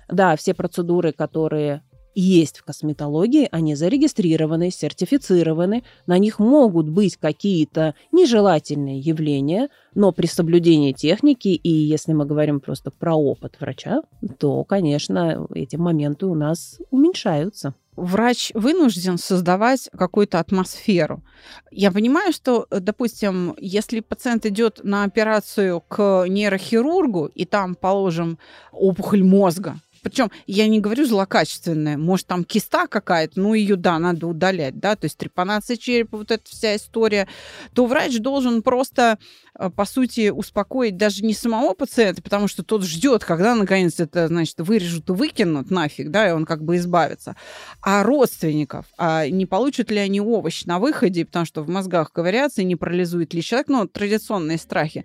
да, 0.08 0.36
все 0.36 0.54
процедуры, 0.54 1.10
которые 1.10 1.82
есть 2.14 2.58
в 2.58 2.64
косметологии, 2.64 3.48
они 3.50 3.74
зарегистрированы, 3.74 4.70
сертифицированы, 4.70 5.84
на 6.06 6.18
них 6.18 6.38
могут 6.38 6.88
быть 6.88 7.16
какие-то 7.16 7.94
нежелательные 8.12 8.98
явления, 8.98 9.68
но 9.94 10.12
при 10.12 10.26
соблюдении 10.26 10.92
техники, 10.92 11.48
и 11.48 11.70
если 11.70 12.12
мы 12.12 12.26
говорим 12.26 12.60
просто 12.60 12.90
про 12.90 13.14
опыт 13.14 13.56
врача, 13.60 14.02
то, 14.38 14.64
конечно, 14.64 15.46
эти 15.54 15.76
моменты 15.76 16.26
у 16.26 16.34
нас 16.34 16.78
уменьшаются 16.90 17.74
врач 17.96 18.50
вынужден 18.54 19.18
создавать 19.18 19.88
какую-то 19.96 20.40
атмосферу. 20.40 21.22
Я 21.70 21.92
понимаю, 21.92 22.32
что, 22.32 22.66
допустим, 22.70 23.54
если 23.58 24.00
пациент 24.00 24.46
идет 24.46 24.80
на 24.82 25.04
операцию 25.04 25.80
к 25.80 26.24
нейрохирургу, 26.28 27.26
и 27.26 27.44
там, 27.44 27.74
положим, 27.74 28.38
опухоль 28.72 29.22
мозга, 29.22 29.76
причем 30.04 30.30
я 30.46 30.68
не 30.68 30.80
говорю 30.80 31.06
злокачественная, 31.06 31.96
может, 31.96 32.26
там 32.26 32.44
киста 32.44 32.86
какая-то, 32.86 33.40
ну, 33.40 33.54
ее, 33.54 33.76
да, 33.76 33.98
надо 33.98 34.26
удалять, 34.26 34.78
да, 34.78 34.94
то 34.94 35.06
есть 35.06 35.18
трепанация 35.18 35.76
черепа, 35.76 36.18
вот 36.18 36.30
эта 36.30 36.44
вся 36.48 36.76
история, 36.76 37.26
то 37.72 37.86
врач 37.86 38.18
должен 38.18 38.62
просто 38.62 39.18
Э, 39.58 39.70
по 39.70 39.84
сути, 39.84 40.30
успокоить 40.30 40.96
даже 40.96 41.24
не 41.24 41.32
самого 41.32 41.74
пациента, 41.74 42.22
потому 42.22 42.48
что 42.48 42.62
тот 42.62 42.84
ждет, 42.84 43.24
когда 43.24 43.54
наконец 43.54 44.00
это, 44.00 44.28
значит, 44.28 44.60
вырежут 44.60 45.08
и 45.08 45.12
выкинут 45.12 45.70
нафиг, 45.70 46.10
да, 46.10 46.28
и 46.28 46.32
он 46.32 46.44
как 46.44 46.64
бы 46.64 46.76
избавится, 46.76 47.36
а 47.80 48.02
родственников, 48.02 48.86
а 48.98 49.28
не 49.28 49.46
получат 49.46 49.90
ли 49.90 49.98
они 49.98 50.20
овощ 50.20 50.64
на 50.64 50.78
выходе, 50.78 51.24
потому 51.24 51.46
что 51.46 51.62
в 51.62 51.68
мозгах 51.68 52.12
ковыряться 52.12 52.62
и 52.62 52.64
не 52.64 52.76
парализует 52.76 53.32
ли 53.32 53.42
человек, 53.42 53.68
ну, 53.68 53.86
традиционные 53.86 54.58
страхи. 54.58 55.04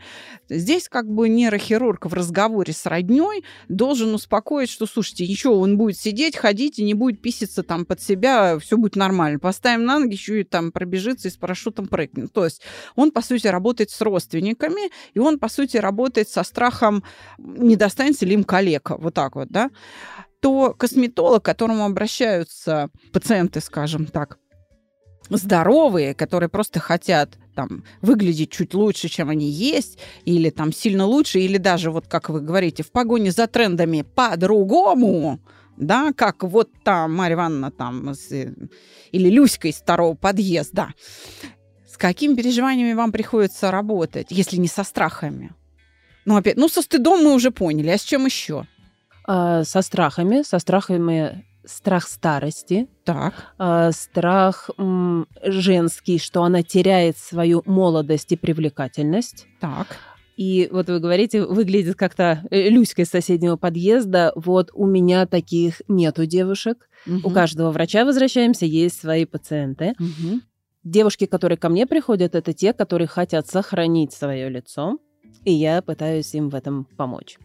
Здесь 0.50 0.90
как 0.90 1.08
бы 1.08 1.30
нейрохирург 1.30 2.08
в 2.08 2.14
разговоре 2.14 2.74
с 2.74 2.86
родней 2.86 3.44
должен 3.68 4.14
успокоить, 4.14 4.70
что, 4.70 4.88
слушайте, 4.90 5.28
ничего, 5.28 5.60
он 5.60 5.78
будет 5.78 5.98
сидеть, 5.98 6.36
ходить 6.36 6.80
и 6.80 6.84
не 6.84 6.94
будет 6.94 7.22
писиться 7.22 7.64
там 7.64 7.86
под 7.86 8.02
себя, 8.02 8.58
все 8.60 8.78
будет 8.78 8.96
нормально. 8.96 9.40
Поставим 9.40 9.86
на 9.86 10.00
ноги, 10.00 10.14
еще 10.14 10.42
и 10.42 10.44
там 10.44 10.72
пробежится 10.72 11.28
и 11.28 11.32
с 11.32 11.38
парашютом 11.38 11.88
прыгнет. 11.88 12.34
То 12.34 12.46
есть 12.46 12.62
он, 12.96 13.12
по 13.12 13.22
сути, 13.22 13.48
работает 13.48 13.90
с 13.92 14.02
родственниками 14.02 14.92
и 15.14 15.20
он, 15.20 15.40
по 15.40 15.50
сути, 15.50 15.78
работает 15.78 16.30
со 16.30 16.44
страхом, 16.44 17.04
не 17.38 17.76
достанется 17.76 18.26
ли 18.26 18.34
им 18.34 18.44
коллега, 18.44 18.98
вот 18.98 19.14
так 19.14 19.36
вот, 19.36 19.50
да, 19.50 19.70
то 20.40 20.74
косметолог, 20.74 21.44
к 21.44 21.46
которому 21.46 21.86
обращаются 21.86 22.90
пациенты, 23.12 23.62
скажем 23.62 24.06
так, 24.06 24.40
здоровые, 25.38 26.14
которые 26.14 26.50
просто 26.50 26.80
хотят 26.80 27.38
там 27.56 27.84
выглядеть 28.02 28.52
чуть 28.52 28.74
лучше, 28.74 29.10
чем 29.10 29.30
они 29.30 29.50
есть, 29.50 30.00
или 30.26 30.50
там 30.50 30.72
сильно 30.72 31.06
лучше, 31.06 31.40
или 31.40 31.58
даже 31.58 31.92
вот 31.92 32.08
как 32.08 32.30
вы 32.30 32.42
говорите, 32.42 32.84
в 32.84 32.92
погоне 32.92 33.32
за 33.32 33.48
трендами 33.48 34.02
по-другому, 34.02 35.40
да, 35.78 36.14
как 36.16 36.44
вот 36.44 36.70
там 36.84 37.16
Марья 37.16 37.36
Ивановна 37.36 37.72
там 37.72 38.14
с, 38.14 38.30
или 38.32 39.30
Люська 39.30 39.68
из 39.68 39.76
второго 39.76 40.16
подъезда. 40.16 40.94
С 41.88 41.98
какими 41.98 42.36
переживаниями 42.36 42.94
вам 42.94 43.12
приходится 43.12 43.72
работать, 43.72 44.28
если 44.30 44.58
не 44.58 44.68
со 44.68 44.84
страхами? 44.84 45.54
Ну, 46.26 46.36
опять, 46.36 46.58
ну, 46.58 46.70
со 46.70 46.82
стыдом 46.82 47.24
мы 47.24 47.34
уже 47.34 47.52
поняли, 47.52 47.90
а 47.90 47.98
с 47.98 48.04
чем 48.04 48.26
еще? 48.26 48.68
А, 49.26 49.64
со 49.64 49.82
страхами, 49.82 50.44
со 50.44 50.60
страхами 50.60 51.46
страх 51.70 52.08
старости, 52.08 52.88
так. 53.04 53.34
А, 53.58 53.92
страх 53.92 54.70
м, 54.78 55.28
женский, 55.44 56.20
что 56.20 56.44
она 56.44 56.64
теряет 56.64 57.18
свою 57.18 57.62
молодость 57.66 58.32
и 58.32 58.38
привлекательность. 58.38 59.48
Так. 59.60 59.88
И 60.38 60.70
вот 60.72 60.88
вы 60.88 61.00
говорите, 61.00 61.46
выглядит 61.46 61.96
как-то 61.96 62.44
э, 62.50 62.70
Люська 62.70 63.02
из 63.02 63.10
соседнего 63.10 63.58
подъезда. 63.58 64.32
Вот 64.36 64.72
у 64.74 64.86
меня 64.86 65.26
таких 65.26 65.82
нету 65.90 66.26
девушек. 66.26 66.90
Угу. 67.06 67.28
У 67.28 67.30
каждого 67.30 67.72
врача 67.72 68.06
возвращаемся, 68.06 68.66
есть 68.66 69.02
свои 69.02 69.26
пациенты. 69.26 69.96
Угу. 70.00 70.40
Девушки, 70.86 71.26
которые 71.26 71.58
ко 71.58 71.68
мне 71.68 71.86
приходят, 71.86 72.36
это 72.36 72.54
те, 72.54 72.72
которые 72.72 73.08
хотят 73.08 73.48
сохранить 73.48 74.14
свое 74.14 74.50
лицо, 74.50 74.98
и 75.44 75.52
я 75.52 75.82
пытаюсь 75.82 76.34
им 76.34 76.50
в 76.50 76.56
этом 76.56 76.86
помочь. 76.86 77.38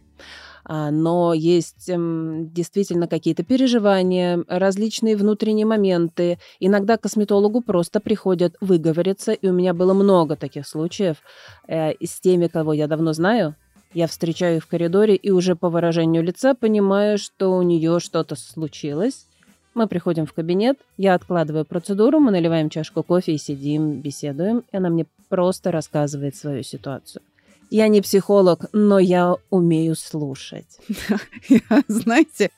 А, 0.67 0.89
но 0.89 1.33
есть 1.33 1.87
действительно 1.87 3.07
какие-то 3.07 3.43
переживания, 3.43 4.43
различные 4.47 5.15
внутренние 5.15 5.65
моменты. 5.65 6.39
Иногда 6.59 6.97
к 6.97 7.01
косметологу 7.01 7.61
просто 7.61 7.99
приходят 7.99 8.55
выговориться, 8.61 9.31
и 9.31 9.47
у 9.47 9.53
меня 9.53 9.73
было 9.73 9.93
много 9.93 10.35
таких 10.35 10.67
случаев. 10.67 11.17
Э, 11.67 11.91
с 12.03 12.19
теми, 12.19 12.47
кого 12.47 12.73
я 12.73 12.87
давно 12.87 13.13
знаю, 13.13 13.55
я 13.93 14.07
встречаю 14.07 14.57
их 14.57 14.63
в 14.63 14.67
коридоре 14.67 15.15
и 15.15 15.31
уже 15.31 15.55
по 15.55 15.69
выражению 15.69 16.23
лица 16.23 16.55
понимаю, 16.55 17.17
что 17.17 17.55
у 17.55 17.61
нее 17.61 17.99
что-то 17.99 18.35
случилось. 18.35 19.27
Мы 19.75 19.87
приходим 19.87 20.25
в 20.25 20.33
кабинет, 20.33 20.77
я 20.97 21.13
откладываю 21.13 21.65
процедуру, 21.65 22.19
мы 22.19 22.31
наливаем 22.31 22.69
чашку 22.69 23.03
кофе 23.03 23.33
и 23.33 23.37
сидим, 23.37 24.01
беседуем, 24.01 24.63
и 24.71 24.77
она 24.77 24.89
мне 24.89 25.05
просто 25.29 25.71
рассказывает 25.71 26.35
свою 26.35 26.63
ситуацию. 26.63 27.21
Я 27.69 27.87
не 27.87 28.01
психолог, 28.01 28.65
но 28.73 28.99
я 28.99 29.35
умею 29.49 29.95
слушать. 29.95 30.79
Знаете, 31.87 32.51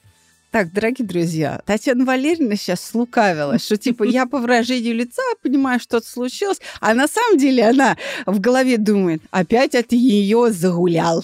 так, 0.51 0.71
дорогие 0.71 1.05
друзья, 1.05 1.61
Татьяна 1.65 2.05
Валерьевна 2.05 2.55
сейчас 2.55 2.81
слукавила, 2.81 3.59
что 3.59 3.77
типа 3.77 4.03
я 4.03 4.25
по 4.25 4.39
выражению 4.39 4.95
лица 4.95 5.21
понимаю, 5.43 5.79
что-то 5.79 6.07
случилось, 6.07 6.59
а 6.79 6.93
на 6.93 7.07
самом 7.07 7.37
деле 7.37 7.67
она 7.67 7.97
в 8.25 8.39
голове 8.39 8.77
думает, 8.77 9.21
опять 9.29 9.75
от 9.75 9.91
ее 9.91 10.51
загулял. 10.51 11.23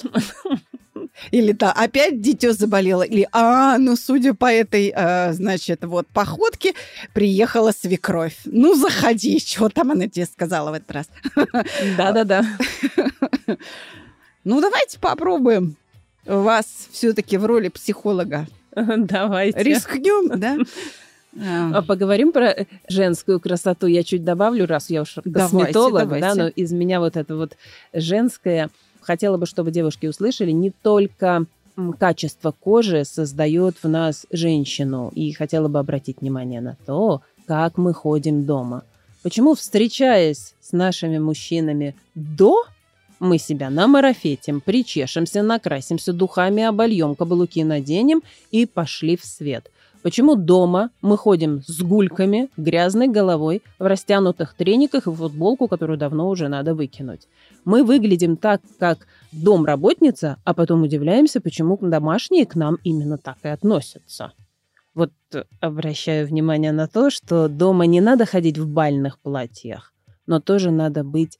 Или 1.31 1.53
то 1.53 1.71
опять 1.71 2.21
дитё 2.21 2.53
заболело. 2.53 3.03
Или, 3.03 3.27
а, 3.31 3.77
ну, 3.77 3.95
судя 3.95 4.33
по 4.33 4.51
этой, 4.51 4.93
э, 4.95 5.33
значит, 5.33 5.83
вот 5.85 6.07
походке, 6.07 6.73
приехала 7.13 7.71
свекровь. 7.71 8.37
Ну, 8.45 8.75
заходи, 8.75 9.39
что 9.45 9.69
там 9.69 9.91
она 9.91 10.07
тебе 10.07 10.25
сказала 10.25 10.71
в 10.71 10.73
этот 10.73 10.91
раз? 10.91 11.09
Да-да-да. 11.97 12.45
Ну, 14.43 14.59
давайте 14.59 14.99
попробуем 14.99 15.75
вас 16.25 16.65
все-таки 16.91 17.37
в 17.37 17.45
роли 17.45 17.69
психолога. 17.69 18.47
Давайте. 18.75 19.63
Рискнем, 19.63 20.39
да? 20.39 20.57
А 21.39 21.81
поговорим 21.81 22.31
про 22.31 22.67
женскую 22.87 23.39
красоту. 23.39 23.87
Я 23.87 24.03
чуть 24.03 24.23
добавлю, 24.23 24.67
раз 24.67 24.89
я 24.89 25.01
уж 25.01 25.15
косметолог, 25.15 26.03
давайте, 26.03 26.21
давайте. 26.21 26.21
да, 26.21 26.35
но 26.35 26.47
из 26.49 26.71
меня 26.71 26.99
вот 26.99 27.17
это 27.17 27.35
вот 27.35 27.57
женское 27.91 28.69
хотела 29.03 29.37
бы, 29.37 29.45
чтобы 29.45 29.71
девушки 29.71 30.07
услышали, 30.07 30.51
не 30.51 30.71
только 30.71 31.45
качество 31.99 32.51
кожи 32.51 33.03
создает 33.05 33.77
в 33.81 33.89
нас 33.89 34.25
женщину. 34.31 35.11
И 35.15 35.31
хотела 35.31 35.67
бы 35.67 35.79
обратить 35.79 36.21
внимание 36.21 36.61
на 36.61 36.77
то, 36.85 37.21
как 37.47 37.77
мы 37.77 37.93
ходим 37.93 38.45
дома. 38.45 38.83
Почему, 39.23 39.55
встречаясь 39.55 40.53
с 40.61 40.71
нашими 40.71 41.17
мужчинами 41.17 41.95
до, 42.13 42.65
мы 43.19 43.37
себя 43.37 43.69
намарафетим, 43.69 44.59
причешемся, 44.59 45.43
накрасимся 45.43 46.11
духами, 46.11 46.63
обольем, 46.63 47.15
каблуки 47.15 47.63
наденем 47.63 48.21
и 48.51 48.65
пошли 48.65 49.15
в 49.15 49.23
свет. 49.23 49.71
Почему 50.03 50.35
дома 50.35 50.89
мы 51.01 51.17
ходим 51.17 51.61
с 51.65 51.81
гульками, 51.81 52.49
грязной 52.57 53.07
головой, 53.07 53.63
в 53.79 53.85
растянутых 53.85 54.53
трениках 54.53 55.07
и 55.07 55.11
футболку, 55.11 55.69
которую 55.69 55.97
давно 55.97 56.27
уже 56.27 56.49
надо 56.49 56.75
выкинуть? 56.75 57.29
Мы 57.63 57.85
выглядим 57.85 58.35
так, 58.35 58.61
как 58.79 59.07
домработница, 59.31 60.37
а 60.43 60.53
потом 60.53 60.83
удивляемся, 60.83 61.39
почему 61.39 61.77
домашние 61.81 62.45
к 62.45 62.55
нам 62.55 62.77
именно 62.83 63.17
так 63.17 63.37
и 63.43 63.47
относятся. 63.47 64.33
Вот 64.93 65.11
обращаю 65.61 66.27
внимание 66.27 66.73
на 66.73 66.87
то, 66.87 67.09
что 67.09 67.47
дома 67.47 67.85
не 67.85 68.01
надо 68.01 68.25
ходить 68.25 68.57
в 68.57 68.67
бальных 68.67 69.19
платьях, 69.19 69.93
но 70.27 70.41
тоже 70.41 70.69
надо 70.69 71.05
быть 71.05 71.39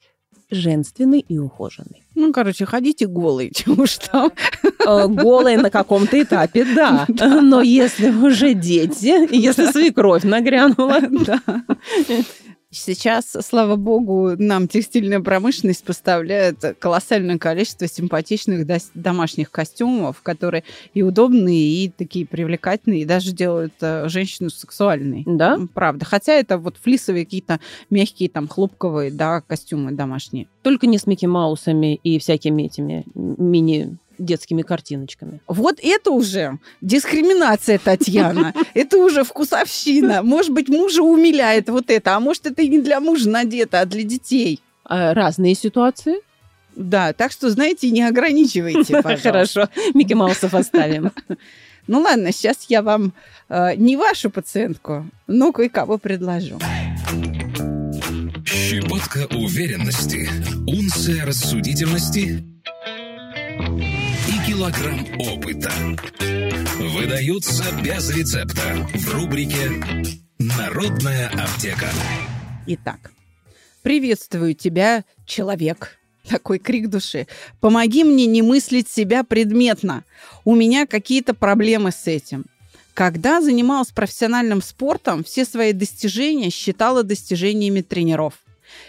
женственный 0.50 1.20
и 1.20 1.38
ухоженный. 1.38 2.02
Ну, 2.14 2.32
короче, 2.32 2.64
ходите 2.64 3.06
голые, 3.06 3.50
чего 3.54 3.82
уж 3.82 3.96
там. 3.96 4.32
Э, 4.86 5.06
голые 5.08 5.58
на 5.58 5.70
каком-то 5.70 6.20
этапе, 6.20 6.64
да. 6.64 7.06
Но 7.42 7.62
если 7.62 8.10
уже 8.10 8.54
дети, 8.54 9.34
если 9.34 9.66
свекровь 9.66 10.22
нагрянула, 10.22 11.00
да. 11.26 11.40
Сейчас, 12.74 13.36
слава 13.40 13.76
богу, 13.76 14.32
нам 14.36 14.66
текстильная 14.66 15.20
промышленность 15.20 15.84
поставляет 15.84 16.76
колоссальное 16.80 17.38
количество 17.38 17.86
симпатичных 17.86 18.66
домашних 18.94 19.50
костюмов, 19.52 20.22
которые 20.22 20.64
и 20.92 21.02
удобные, 21.02 21.84
и 21.84 21.88
такие 21.88 22.26
привлекательные, 22.26 23.02
и 23.02 23.04
даже 23.04 23.32
делают 23.32 23.74
э, 23.80 24.08
женщину 24.08 24.50
сексуальной. 24.50 25.22
Да? 25.24 25.60
Правда. 25.72 26.04
Хотя 26.04 26.32
это 26.32 26.58
вот 26.58 26.76
флисовые 26.82 27.24
какие-то 27.24 27.60
мягкие, 27.90 28.28
там, 28.28 28.48
хлопковые, 28.48 29.12
да, 29.12 29.40
костюмы 29.40 29.92
домашние. 29.92 30.48
Только 30.62 30.86
не 30.86 30.98
с 30.98 31.06
Микки 31.06 31.26
Маусами 31.26 31.94
и 32.02 32.18
всякими 32.18 32.64
этими 32.64 33.04
мини 33.14 33.96
детскими 34.18 34.62
картиночками. 34.62 35.40
Вот 35.46 35.78
это 35.82 36.10
уже 36.10 36.58
дискриминация, 36.80 37.78
Татьяна. 37.78 38.54
Это 38.74 38.98
уже 38.98 39.24
вкусовщина. 39.24 40.22
Может 40.22 40.52
быть, 40.52 40.68
мужа 40.68 41.02
умиляет 41.02 41.68
вот 41.68 41.90
это, 41.90 42.16
а 42.16 42.20
может, 42.20 42.46
это 42.46 42.62
и 42.62 42.68
не 42.68 42.80
для 42.80 43.00
мужа 43.00 43.28
надето, 43.28 43.80
а 43.80 43.84
для 43.84 44.02
детей. 44.02 44.60
А 44.84 45.14
разные 45.14 45.54
ситуации. 45.54 46.16
Да, 46.76 47.12
так 47.12 47.32
что, 47.32 47.50
знаете, 47.50 47.90
не 47.90 48.02
ограничивайте, 48.02 48.94
пожалуйста. 49.02 49.28
Хорошо, 49.30 49.68
Микки 49.94 50.14
Маусов 50.14 50.54
оставим. 50.54 51.12
Ну 51.86 52.00
ладно, 52.00 52.32
сейчас 52.32 52.64
я 52.70 52.80
вам 52.80 53.12
э, 53.50 53.74
не 53.76 53.98
вашу 53.98 54.30
пациентку, 54.30 55.06
но 55.26 55.52
кое-кого 55.52 55.98
предложу. 55.98 56.58
Щепотка 58.46 59.26
уверенности, 59.36 60.26
унция 60.66 61.26
рассудительности 61.26 62.42
килограмм 64.54 65.04
опыта. 65.18 65.72
Выдаются 66.78 67.64
без 67.82 68.08
рецепта 68.10 68.88
в 68.94 69.14
рубрике 69.14 69.68
«Народная 70.38 71.28
аптека». 71.30 71.88
Итак, 72.68 73.10
приветствую 73.82 74.54
тебя, 74.54 75.02
человек. 75.26 75.98
Такой 76.28 76.60
крик 76.60 76.88
души. 76.88 77.26
Помоги 77.60 78.04
мне 78.04 78.26
не 78.26 78.42
мыслить 78.42 78.88
себя 78.88 79.24
предметно. 79.24 80.04
У 80.44 80.54
меня 80.54 80.86
какие-то 80.86 81.34
проблемы 81.34 81.90
с 81.90 82.06
этим. 82.06 82.44
Когда 82.94 83.40
занималась 83.40 83.90
профессиональным 83.90 84.62
спортом, 84.62 85.24
все 85.24 85.44
свои 85.44 85.72
достижения 85.72 86.50
считала 86.50 87.02
достижениями 87.02 87.80
тренеров. 87.80 88.34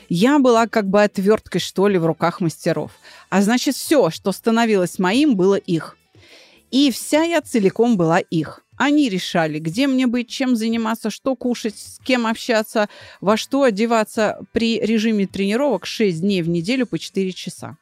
Я 0.09 0.39
была 0.39 0.67
как 0.67 0.87
бы 0.87 1.03
отверткой, 1.03 1.61
что 1.61 1.87
ли, 1.87 1.97
в 1.97 2.05
руках 2.05 2.41
мастеров. 2.41 2.91
А 3.29 3.41
значит, 3.41 3.75
все, 3.75 4.09
что 4.09 4.31
становилось 4.31 4.99
моим, 4.99 5.35
было 5.35 5.55
их. 5.55 5.97
И 6.71 6.91
вся 6.91 7.23
я 7.23 7.41
целиком 7.41 7.97
была 7.97 8.19
их. 8.19 8.61
Они 8.77 9.07
решали, 9.07 9.59
где 9.59 9.87
мне 9.87 10.05
быть, 10.07 10.27
чем 10.27 10.55
заниматься, 10.55 11.09
что 11.09 11.35
кушать, 11.35 11.77
с 11.77 11.99
кем 12.03 12.27
общаться, 12.27 12.89
во 13.21 13.37
что 13.37 13.63
одеваться 13.63 14.39
при 14.51 14.79
режиме 14.79 15.27
тренировок 15.27 15.85
6 15.85 16.19
дней 16.21 16.41
в 16.41 16.49
неделю 16.49 16.85
по 16.85 16.99
4 16.99 17.31
часа. 17.31 17.77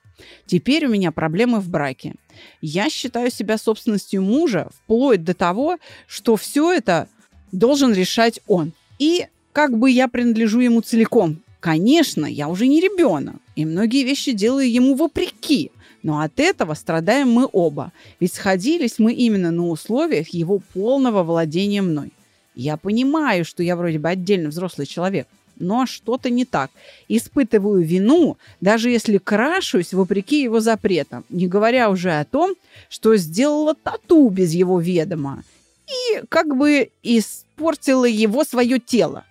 Теперь 0.46 0.86
у 0.86 0.89
меня 0.89 1.12
проблемы 1.12 1.60
в 1.60 1.70
браке. 1.70 2.13
Я 2.62 2.89
считаю 2.89 3.32
себя 3.32 3.58
собственностью 3.58 4.22
мужа 4.22 4.70
вплоть 4.76 5.24
до 5.24 5.34
того, 5.34 5.80
что 6.08 6.36
все 6.36 6.72
это 6.72 7.08
должен 7.52 7.94
решать 7.94 8.39
он. 8.48 8.74
И 9.00 9.28
как 9.52 9.78
бы 9.78 9.89
я 9.89 10.08
принадлежу 10.08 10.60
ему 10.60 10.82
целиком 10.82 11.42
Конечно, 11.63 12.26
я 12.26 12.49
уже 12.49 12.67
не 12.67 12.82
ребенок, 12.82 13.38
и 13.56 13.63
многие 13.63 14.04
вещи 14.04 14.34
делаю 14.34 14.69
ему 14.69 14.95
вопреки. 14.95 15.71
Но 16.04 16.19
от 16.19 16.38
этого 16.41 16.73
страдаем 16.73 17.32
мы 17.32 17.47
оба. 17.54 17.93
Ведь 18.19 18.34
сходились 18.34 18.99
мы 18.99 19.13
именно 19.13 19.49
на 19.49 19.69
условиях 19.69 20.28
его 20.34 20.60
полного 20.73 21.23
владения 21.23 21.82
мной. 21.82 22.12
Я 22.54 22.76
понимаю, 22.76 23.45
что 23.45 23.63
я 23.63 23.78
вроде 23.78 23.97
бы 23.97 24.10
отдельно 24.10 24.49
взрослый 24.49 24.86
человек, 24.86 25.26
но 25.56 25.86
что-то 25.86 26.30
не 26.30 26.43
так. 26.43 26.69
Испытываю 27.08 27.82
вину, 27.82 28.36
даже 28.60 28.89
если 28.89 29.17
крашусь 29.17 29.93
вопреки 29.93 30.43
его 30.43 30.60
запретам, 30.60 31.23
не 31.30 31.47
говоря 31.47 31.89
уже 31.89 32.12
о 32.12 32.26
том, 32.26 32.56
что 32.89 33.15
сделала 33.15 33.73
тату 33.73 34.28
без 34.28 34.52
его 34.52 34.82
ведома 34.82 35.45
и 35.88 36.23
как 36.28 36.58
бы 36.58 36.89
испортила 37.04 38.04
его 38.04 38.43
свое 38.43 38.80
тело. 38.80 39.23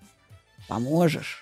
Поможешь. 0.67 1.42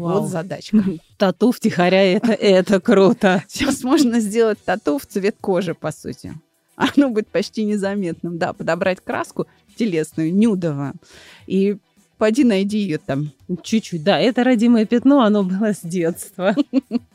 Вау. 0.00 0.20
Вот 0.20 0.30
задачка. 0.30 0.82
Тату 1.18 1.52
втихаря 1.52 2.02
это, 2.02 2.32
это 2.32 2.80
круто. 2.80 3.44
Сейчас 3.48 3.82
можно 3.82 4.20
сделать 4.20 4.58
тату 4.64 4.98
в 4.98 5.06
цвет 5.06 5.36
кожи, 5.40 5.74
по 5.74 5.92
сути. 5.92 6.32
Оно 6.76 7.10
будет 7.10 7.28
почти 7.28 7.64
незаметным. 7.64 8.38
Да, 8.38 8.52
подобрать 8.54 9.00
краску 9.00 9.46
телесную, 9.76 10.34
нюдовую, 10.34 10.94
и 11.46 11.76
пойди 12.18 12.44
найди 12.44 12.78
ее 12.78 12.98
там. 12.98 13.32
Чуть-чуть, 13.62 14.02
да, 14.02 14.18
это 14.18 14.44
родимое 14.44 14.86
пятно, 14.86 15.22
оно 15.22 15.42
было 15.42 15.72
с 15.74 15.80
детства. 15.82 16.54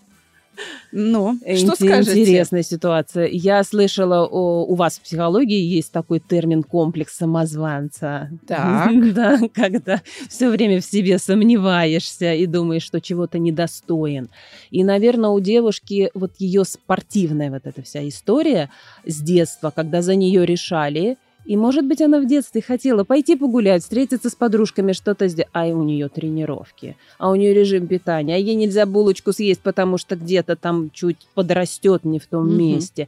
Ну, 0.91 1.37
что 1.57 1.75
скажете? 1.75 2.21
Интересная 2.21 2.63
ситуация. 2.63 3.27
Я 3.27 3.63
слышала, 3.63 4.25
у 4.27 4.73
вас 4.75 4.97
в 4.97 5.01
психологии 5.01 5.61
есть 5.61 5.91
такой 5.91 6.19
термин 6.19 6.63
комплекс 6.63 7.15
самозванца. 7.15 8.29
Так. 8.47 9.13
да, 9.13 9.39
когда 9.53 10.01
все 10.29 10.49
время 10.49 10.81
в 10.81 10.85
себе 10.85 11.17
сомневаешься 11.17 12.33
и 12.33 12.45
думаешь, 12.45 12.83
что 12.83 13.01
чего-то 13.01 13.39
недостоин. 13.39 14.29
И, 14.71 14.83
наверное, 14.83 15.29
у 15.29 15.39
девушки 15.39 16.09
вот 16.13 16.33
ее 16.37 16.63
спортивная 16.65 17.51
вот 17.51 17.65
эта 17.65 17.81
вся 17.81 18.07
история 18.07 18.69
с 19.05 19.21
детства, 19.21 19.71
когда 19.75 20.01
за 20.01 20.15
нее 20.15 20.45
решали, 20.45 21.17
и, 21.45 21.55
может 21.55 21.85
быть, 21.85 22.01
она 22.01 22.19
в 22.19 22.27
детстве 22.27 22.61
хотела 22.61 23.03
пойти 23.03 23.35
погулять, 23.35 23.83
встретиться 23.83 24.29
с 24.29 24.35
подружками, 24.35 24.93
что-то 24.93 25.27
сделать. 25.27 25.49
А 25.53 25.65
у 25.67 25.83
нее 25.83 26.09
тренировки, 26.09 26.97
а 27.17 27.29
у 27.29 27.35
нее 27.35 27.53
режим 27.53 27.87
питания, 27.87 28.35
а 28.35 28.37
ей 28.37 28.55
нельзя 28.55 28.85
булочку 28.85 29.31
съесть, 29.31 29.61
потому 29.61 29.97
что 29.97 30.15
где-то 30.15 30.55
там 30.55 30.89
чуть 30.91 31.27
подрастет 31.35 32.03
не 32.03 32.19
в 32.19 32.25
том 32.25 32.47
угу. 32.47 32.55
месте. 32.55 33.07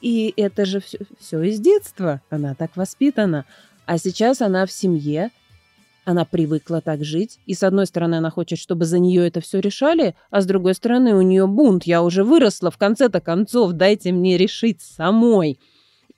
И 0.00 0.32
это 0.36 0.64
же 0.66 0.80
все, 0.80 0.98
все 1.18 1.42
из 1.42 1.60
детства. 1.60 2.20
Она 2.30 2.54
так 2.54 2.76
воспитана. 2.76 3.44
А 3.86 3.98
сейчас 3.98 4.40
она 4.40 4.66
в 4.66 4.72
семье, 4.72 5.30
она 6.04 6.24
привыкла 6.24 6.80
так 6.80 7.04
жить. 7.04 7.38
И 7.46 7.54
с 7.54 7.62
одной 7.62 7.86
стороны, 7.86 8.16
она 8.16 8.30
хочет, 8.30 8.58
чтобы 8.58 8.84
за 8.84 8.98
нее 8.98 9.26
это 9.26 9.40
все 9.40 9.60
решали, 9.60 10.14
а 10.30 10.40
с 10.40 10.46
другой 10.46 10.74
стороны, 10.74 11.14
у 11.14 11.22
нее 11.22 11.46
бунт. 11.46 11.84
Я 11.84 12.02
уже 12.02 12.24
выросла, 12.24 12.70
в 12.70 12.78
конце-то 12.78 13.20
концов, 13.20 13.72
дайте 13.72 14.12
мне 14.12 14.36
решить 14.36 14.82
самой. 14.82 15.58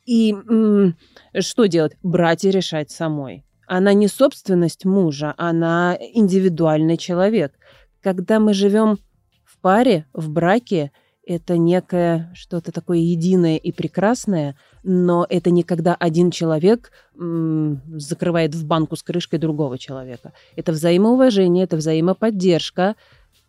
И 0.07 0.33
м- 0.33 0.97
что 1.41 1.67
делать? 1.67 1.97
Брать 2.03 2.45
и 2.45 2.51
решать 2.51 2.91
самой. 2.91 3.45
Она 3.67 3.93
не 3.93 4.07
собственность 4.07 4.85
мужа, 4.85 5.35
она 5.37 5.99
индивидуальный 6.01 6.97
человек. 6.97 7.53
Когда 8.01 8.39
мы 8.39 8.55
живем 8.55 8.99
в 9.45 9.61
паре, 9.61 10.07
в 10.13 10.31
браке, 10.31 10.93
это 11.27 11.59
некое 11.59 12.31
что-то 12.35 12.71
такое 12.71 12.99
единое 12.99 13.57
и 13.57 13.73
прекрасное, 13.73 14.57
но 14.85 15.27
это 15.29 15.51
не 15.51 15.65
когда 15.65 15.97
один 15.97 16.31
человек 16.31 16.93
м- 17.19 17.83
закрывает 17.99 18.55
в 18.55 18.65
банку 18.65 18.95
с 18.95 19.03
крышкой 19.03 19.41
другого 19.41 19.77
человека. 19.77 20.33
Это 20.55 20.71
взаимоуважение, 20.71 21.65
это 21.65 21.77
взаимоподдержка. 21.77 22.95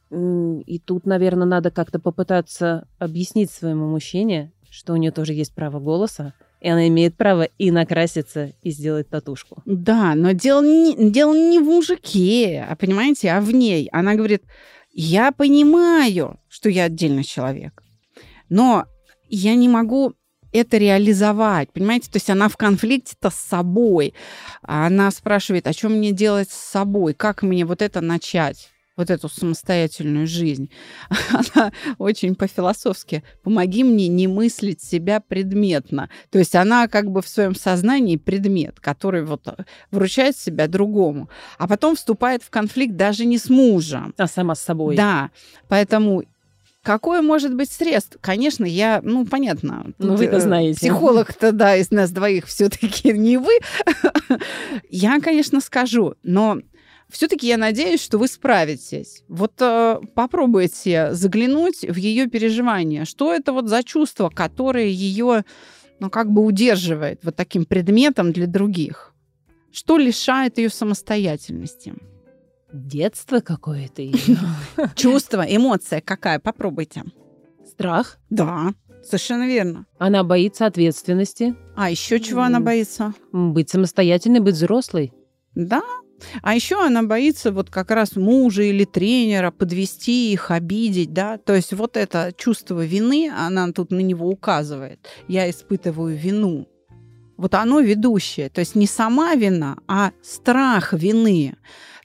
И 0.09 0.81
тут, 0.83 1.05
наверное, 1.05 1.45
надо 1.45 1.69
как-то 1.69 1.99
попытаться 1.99 2.87
объяснить 2.97 3.51
своему 3.51 3.87
мужчине, 3.87 4.51
что 4.71 4.93
у 4.93 4.95
нее 4.95 5.11
тоже 5.11 5.33
есть 5.33 5.53
право 5.53 5.79
голоса, 5.79 6.33
и 6.59 6.69
она 6.69 6.87
имеет 6.87 7.15
право 7.15 7.43
и 7.43 7.71
накраситься, 7.71 8.53
и 8.61 8.71
сделать 8.71 9.09
татушку. 9.09 9.61
Да, 9.65 10.15
но 10.15 10.31
дело 10.31 10.63
не, 10.63 11.11
дело 11.11 11.35
не 11.35 11.59
в 11.59 11.65
мужике, 11.65 12.65
а 12.67 12.75
понимаете, 12.75 13.31
а 13.31 13.41
в 13.41 13.51
ней. 13.51 13.89
Она 13.91 14.15
говорит, 14.15 14.43
я 14.91 15.31
понимаю, 15.31 16.39
что 16.47 16.69
я 16.69 16.85
отдельный 16.85 17.23
человек, 17.23 17.83
но 18.49 18.85
я 19.29 19.55
не 19.55 19.69
могу 19.69 20.13
это 20.51 20.77
реализовать, 20.77 21.71
понимаете? 21.71 22.09
То 22.09 22.17
есть 22.17 22.29
она 22.29 22.47
в 22.49 22.57
конфликте-то 22.57 23.29
с 23.29 23.35
собой. 23.35 24.13
Она 24.61 25.11
спрашивает, 25.11 25.67
а 25.67 25.73
что 25.73 25.89
мне 25.89 26.11
делать 26.11 26.49
с 26.49 26.55
собой? 26.71 27.13
Как 27.13 27.43
мне 27.43 27.65
вот 27.65 27.81
это 27.81 28.01
начать? 28.01 28.69
Вот 28.97 29.09
эту 29.11 29.29
самостоятельную 29.29 30.27
жизнь. 30.27 30.69
Она 31.53 31.71
очень 31.99 32.35
по-философски 32.35 33.23
«помоги 33.43 33.83
мне 33.83 34.07
не 34.07 34.27
мыслить 34.27 34.81
себя 34.81 35.21
предметно». 35.21 36.09
То 36.31 36.39
есть 36.39 36.55
она 36.55 36.87
как 36.87 37.11
бы 37.11 37.21
в 37.21 37.27
своем 37.27 37.55
сознании 37.55 38.17
предмет, 38.17 38.79
который 38.79 39.23
вот 39.23 39.47
э, 39.47 39.63
вручает 39.91 40.35
себя 40.35 40.67
другому, 40.67 41.29
а 41.57 41.67
потом 41.67 41.95
вступает 41.95 42.43
в 42.43 42.49
конфликт 42.49 42.95
даже 42.95 43.25
не 43.25 43.37
с 43.37 43.49
мужем. 43.49 44.13
А 44.17 44.27
сама 44.27 44.55
с 44.55 44.61
собой. 44.61 44.95
Да, 44.95 45.29
поэтому 45.67 46.23
Какое 46.87 47.21
может 47.21 47.53
быть 47.53 47.69
средство? 47.69 48.17
Конечно, 48.21 48.63
я, 48.63 49.01
ну, 49.03 49.25
понятно. 49.25 49.91
Ну, 49.97 50.15
вы-то 50.15 50.37
э, 50.37 50.39
знаете. 50.39 50.79
Психолог-то, 50.79 51.51
да, 51.51 51.75
из 51.75 51.91
нас 51.91 52.11
двоих 52.11 52.45
все-таки 52.45 53.11
не 53.17 53.35
вы. 53.35 53.51
я, 54.89 55.19
конечно, 55.19 55.59
скажу, 55.59 56.15
но 56.23 56.59
все-таки 57.09 57.47
я 57.47 57.57
надеюсь, 57.57 58.01
что 58.01 58.17
вы 58.17 58.27
справитесь. 58.27 59.23
Вот 59.29 59.53
э, 59.61 59.99
попробуйте 60.13 61.13
заглянуть 61.13 61.81
в 61.81 61.95
ее 61.95 62.27
переживания. 62.27 63.05
Что 63.05 63.33
это 63.33 63.53
вот 63.53 63.69
за 63.69 63.83
чувство, 63.83 64.29
которое 64.29 64.87
ее, 64.87 65.45
ну, 65.99 66.09
как 66.09 66.31
бы 66.31 66.43
удерживает 66.43 67.23
вот 67.23 67.35
таким 67.35 67.65
предметом 67.65 68.33
для 68.33 68.47
других? 68.47 69.13
Что 69.71 69.97
лишает 69.97 70.57
ее 70.57 70.69
самостоятельности? 70.69 71.93
Детство 72.73 73.39
какое-то 73.39 74.03
Чувство, 74.95 75.45
эмоция 75.47 76.01
какая? 76.01 76.39
Попробуйте. 76.39 77.03
Страх? 77.65 78.17
Да, 78.29 78.73
совершенно 79.03 79.47
верно. 79.47 79.85
Она 79.97 80.23
боится 80.23 80.65
ответственности. 80.65 81.55
А 81.75 81.89
еще 81.89 82.19
чего 82.19 82.41
она 82.41 82.59
боится? 82.59 83.13
Быть 83.31 83.69
самостоятельной, 83.69 84.41
быть 84.41 84.55
взрослой. 84.55 85.13
Да, 85.55 85.83
а 86.41 86.55
еще 86.55 86.83
она 86.83 87.03
боится 87.03 87.51
вот 87.51 87.69
как 87.69 87.91
раз 87.91 88.15
мужа 88.15 88.63
или 88.63 88.85
тренера 88.85 89.51
подвести 89.51 90.31
их, 90.33 90.51
обидеть, 90.51 91.13
да. 91.13 91.37
То 91.37 91.55
есть 91.55 91.73
вот 91.73 91.97
это 91.97 92.33
чувство 92.35 92.85
вины, 92.85 93.31
она 93.35 93.71
тут 93.71 93.91
на 93.91 93.99
него 93.99 94.27
указывает. 94.29 95.07
Я 95.27 95.49
испытываю 95.49 96.17
вину. 96.17 96.67
Вот 97.37 97.53
оно 97.53 97.79
ведущее. 97.79 98.49
То 98.49 98.59
есть 98.59 98.75
не 98.75 98.87
сама 98.87 99.35
вина, 99.35 99.77
а 99.87 100.11
страх 100.23 100.93
вины. 100.93 101.55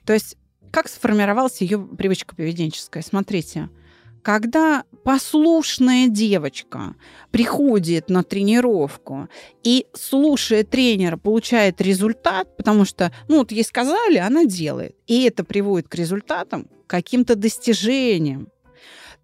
То 0.05 0.13
есть 0.13 0.37
как 0.71 0.87
сформировалась 0.87 1.61
ее 1.61 1.79
привычка 1.79 2.35
поведенческая? 2.35 3.03
Смотрите, 3.03 3.69
когда 4.23 4.85
послушная 5.03 6.07
девочка 6.07 6.95
приходит 7.31 8.09
на 8.09 8.23
тренировку 8.23 9.27
и, 9.63 9.85
слушая 9.93 10.63
тренера, 10.63 11.17
получает 11.17 11.81
результат, 11.81 12.55
потому 12.57 12.85
что, 12.85 13.11
ну, 13.27 13.39
вот 13.39 13.51
ей 13.51 13.65
сказали, 13.65 14.17
она 14.17 14.45
делает, 14.45 14.95
и 15.07 15.23
это 15.23 15.43
приводит 15.43 15.89
к 15.89 15.95
результатам, 15.95 16.69
каким-то 16.87 17.35
достижениям, 17.35 18.47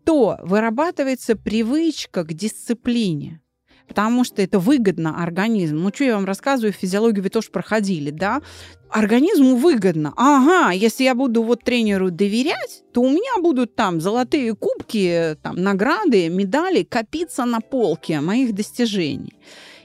то 0.04 0.38
вырабатывается 0.44 1.36
привычка 1.36 2.24
к 2.24 2.34
дисциплине 2.34 3.42
потому 3.90 4.24
что 4.24 4.42
это 4.42 4.60
выгодно 4.60 5.22
организму. 5.22 5.80
Ну, 5.80 5.92
что 5.94 6.06
я 6.06 6.16
вам 6.16 6.26
рассказываю, 6.26 6.72
физиологию 6.72 7.24
вы 7.24 7.30
тоже 7.30 7.50
проходили, 7.50 8.12
да? 8.12 8.42
Организму 8.90 9.56
выгодно. 9.58 10.14
Ага, 10.16 10.72
если 10.72 11.04
я 11.04 11.14
буду 11.14 11.44
вот 11.44 11.64
тренеру 11.64 12.10
доверять, 12.10 12.84
то 12.94 13.02
у 13.02 13.10
меня 13.10 13.42
будут 13.42 13.76
там 13.76 14.00
золотые 14.00 14.56
кубки, 14.56 15.36
там 15.44 15.58
награды, 15.58 16.30
медали 16.30 16.84
копиться 16.84 17.46
на 17.46 17.60
полке 17.60 18.22
моих 18.22 18.56
достижений. 18.56 19.34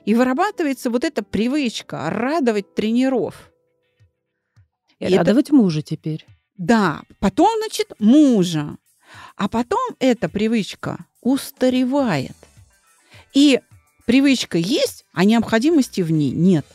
И 0.05 0.15
вырабатывается 0.15 0.91
вот 0.91 1.03
эта 1.03 1.23
привычка 1.25 2.09
радовать 2.11 2.75
тренеров. 2.75 3.51
И, 5.01 5.07
И 5.07 5.17
радовать 5.17 5.49
это... 5.49 5.55
мужа 5.57 5.83
теперь. 5.83 6.27
Да, 6.57 7.03
потом, 7.19 7.51
значит, 7.59 7.93
мужа. 7.99 8.77
А 9.37 9.49
потом 9.49 9.81
эта 9.99 10.29
привычка 10.29 11.07
устаревает. 11.21 12.37
И 13.33 13.61
привычка 14.05 14.59
есть, 14.59 15.05
а 15.13 15.25
необходимости 15.25 16.01
в 16.01 16.11
ней 16.11 16.31
нет. 16.31 16.67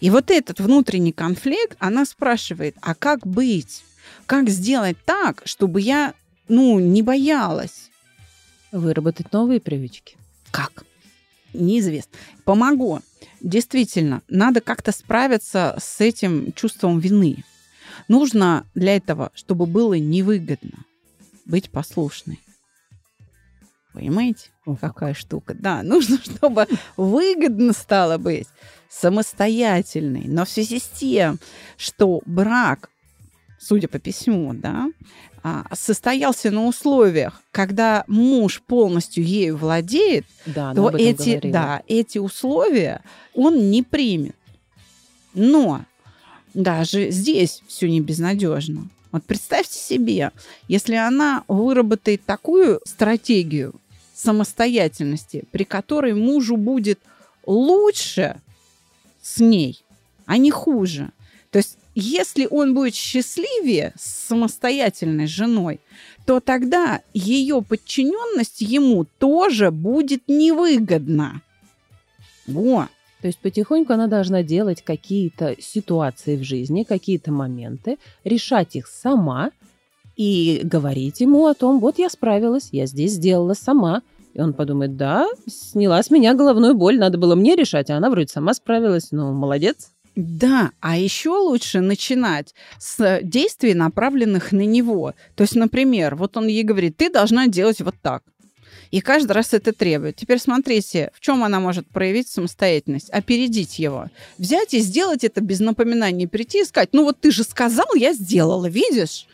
И 0.00 0.10
вот 0.10 0.30
этот 0.30 0.58
внутренний 0.60 1.12
конфликт, 1.12 1.76
она 1.78 2.04
спрашивает, 2.04 2.76
а 2.80 2.94
как 2.94 3.26
быть? 3.26 3.84
Как 4.26 4.48
сделать 4.48 4.96
так, 5.04 5.42
чтобы 5.44 5.80
я, 5.80 6.14
ну, 6.48 6.80
не 6.80 7.02
боялась? 7.02 7.90
Выработать 8.72 9.32
новые 9.32 9.60
привычки. 9.60 10.16
Как? 10.50 10.84
Неизвестно. 11.52 12.18
Помогу. 12.44 13.00
Действительно, 13.40 14.22
надо 14.28 14.60
как-то 14.60 14.92
справиться 14.92 15.76
с 15.80 16.00
этим 16.00 16.52
чувством 16.52 16.98
вины. 16.98 17.44
Нужно 18.08 18.66
для 18.74 18.96
этого, 18.96 19.30
чтобы 19.34 19.66
было 19.66 19.94
невыгодно 19.94 20.84
быть 21.44 21.70
послушной. 21.70 22.40
Понимаете, 23.92 24.50
О, 24.64 24.74
какая 24.74 25.14
штука? 25.14 25.54
Да, 25.54 25.82
нужно, 25.84 26.18
чтобы 26.18 26.66
выгодно 26.96 27.72
стало 27.72 28.18
быть 28.18 28.48
самостоятельной. 28.88 30.24
Но 30.26 30.44
в 30.44 30.48
связи 30.48 30.78
с 30.78 30.88
тем, 30.88 31.38
что 31.76 32.20
брак, 32.26 32.90
судя 33.58 33.88
по 33.88 33.98
письму, 33.98 34.52
да, 34.54 34.88
а, 35.42 35.66
состоялся 35.74 36.50
на 36.50 36.66
условиях, 36.66 37.42
когда 37.50 38.04
муж 38.06 38.62
полностью 38.66 39.24
ею 39.24 39.56
владеет, 39.56 40.24
да, 40.46 40.74
то 40.74 40.90
эти, 40.90 41.40
да, 41.42 41.82
эти 41.88 42.18
условия 42.18 43.02
он 43.34 43.70
не 43.70 43.82
примет. 43.82 44.36
Но 45.34 45.84
даже 46.54 47.10
здесь 47.10 47.62
все 47.66 47.88
не 47.88 48.00
безнадежно. 48.00 48.88
Вот 49.12 49.24
представьте 49.24 49.78
себе, 49.78 50.32
если 50.68 50.94
она 50.94 51.44
выработает 51.46 52.24
такую 52.24 52.80
стратегию 52.86 53.74
самостоятельности, 54.14 55.44
при 55.52 55.64
которой 55.64 56.14
мужу 56.14 56.56
будет 56.56 56.98
лучше 57.46 58.40
с 59.20 59.38
ней, 59.38 59.84
а 60.26 60.38
не 60.38 60.50
хуже. 60.50 61.10
То 61.50 61.58
есть, 61.58 61.76
если 61.94 62.48
он 62.50 62.74
будет 62.74 62.94
счастливее 62.94 63.92
с 63.98 64.28
самостоятельной 64.28 65.26
женой, 65.26 65.80
то 66.24 66.40
тогда 66.40 67.02
ее 67.12 67.62
подчиненность 67.62 68.62
ему 68.62 69.04
тоже 69.18 69.70
будет 69.70 70.22
невыгодна. 70.26 71.42
Во. 72.46 72.88
То 73.22 73.28
есть 73.28 73.38
потихоньку 73.38 73.92
она 73.92 74.08
должна 74.08 74.42
делать 74.42 74.82
какие-то 74.82 75.54
ситуации 75.60 76.36
в 76.36 76.42
жизни, 76.42 76.82
какие-то 76.82 77.30
моменты, 77.30 77.98
решать 78.24 78.74
их 78.74 78.88
сама 78.88 79.52
и 80.16 80.60
говорить 80.64 81.20
ему 81.20 81.46
о 81.46 81.54
том, 81.54 81.78
вот 81.78 81.98
я 81.98 82.10
справилась, 82.10 82.70
я 82.72 82.86
здесь 82.86 83.12
сделала 83.12 83.54
сама. 83.54 84.02
И 84.34 84.40
он 84.40 84.54
подумает, 84.54 84.96
да, 84.96 85.28
сняла 85.46 86.02
с 86.02 86.10
меня 86.10 86.34
головную 86.34 86.74
боль, 86.74 86.98
надо 86.98 87.16
было 87.16 87.34
мне 87.36 87.54
решать, 87.54 87.90
а 87.90 87.96
она 87.96 88.10
вроде 88.10 88.28
сама 88.28 88.54
справилась, 88.54 89.12
ну, 89.12 89.32
молодец. 89.32 89.90
Да, 90.16 90.72
а 90.80 90.98
еще 90.98 91.30
лучше 91.30 91.80
начинать 91.80 92.54
с 92.78 93.20
действий, 93.22 93.74
направленных 93.74 94.52
на 94.52 94.66
него. 94.66 95.14
То 95.36 95.42
есть, 95.42 95.54
например, 95.54 96.16
вот 96.16 96.36
он 96.36 96.48
ей 96.48 96.64
говорит, 96.64 96.96
ты 96.96 97.10
должна 97.10 97.46
делать 97.46 97.80
вот 97.80 97.94
так. 98.02 98.22
И 98.92 99.00
каждый 99.00 99.32
раз 99.32 99.54
это 99.54 99.72
требует. 99.72 100.16
Теперь 100.16 100.38
смотрите, 100.38 101.10
в 101.14 101.20
чем 101.20 101.42
она 101.42 101.60
может 101.60 101.86
проявить 101.88 102.28
самостоятельность. 102.28 103.08
Опередить 103.08 103.78
его. 103.78 104.08
Взять 104.36 104.74
и 104.74 104.80
сделать 104.80 105.24
это 105.24 105.40
без 105.40 105.60
напоминаний. 105.60 106.28
Прийти 106.28 106.60
и 106.60 106.64
сказать, 106.64 106.90
ну 106.92 107.04
вот 107.04 107.18
ты 107.18 107.30
же 107.30 107.42
сказал, 107.42 107.86
я 107.94 108.12
сделала, 108.12 108.66
видишь? 108.66 109.26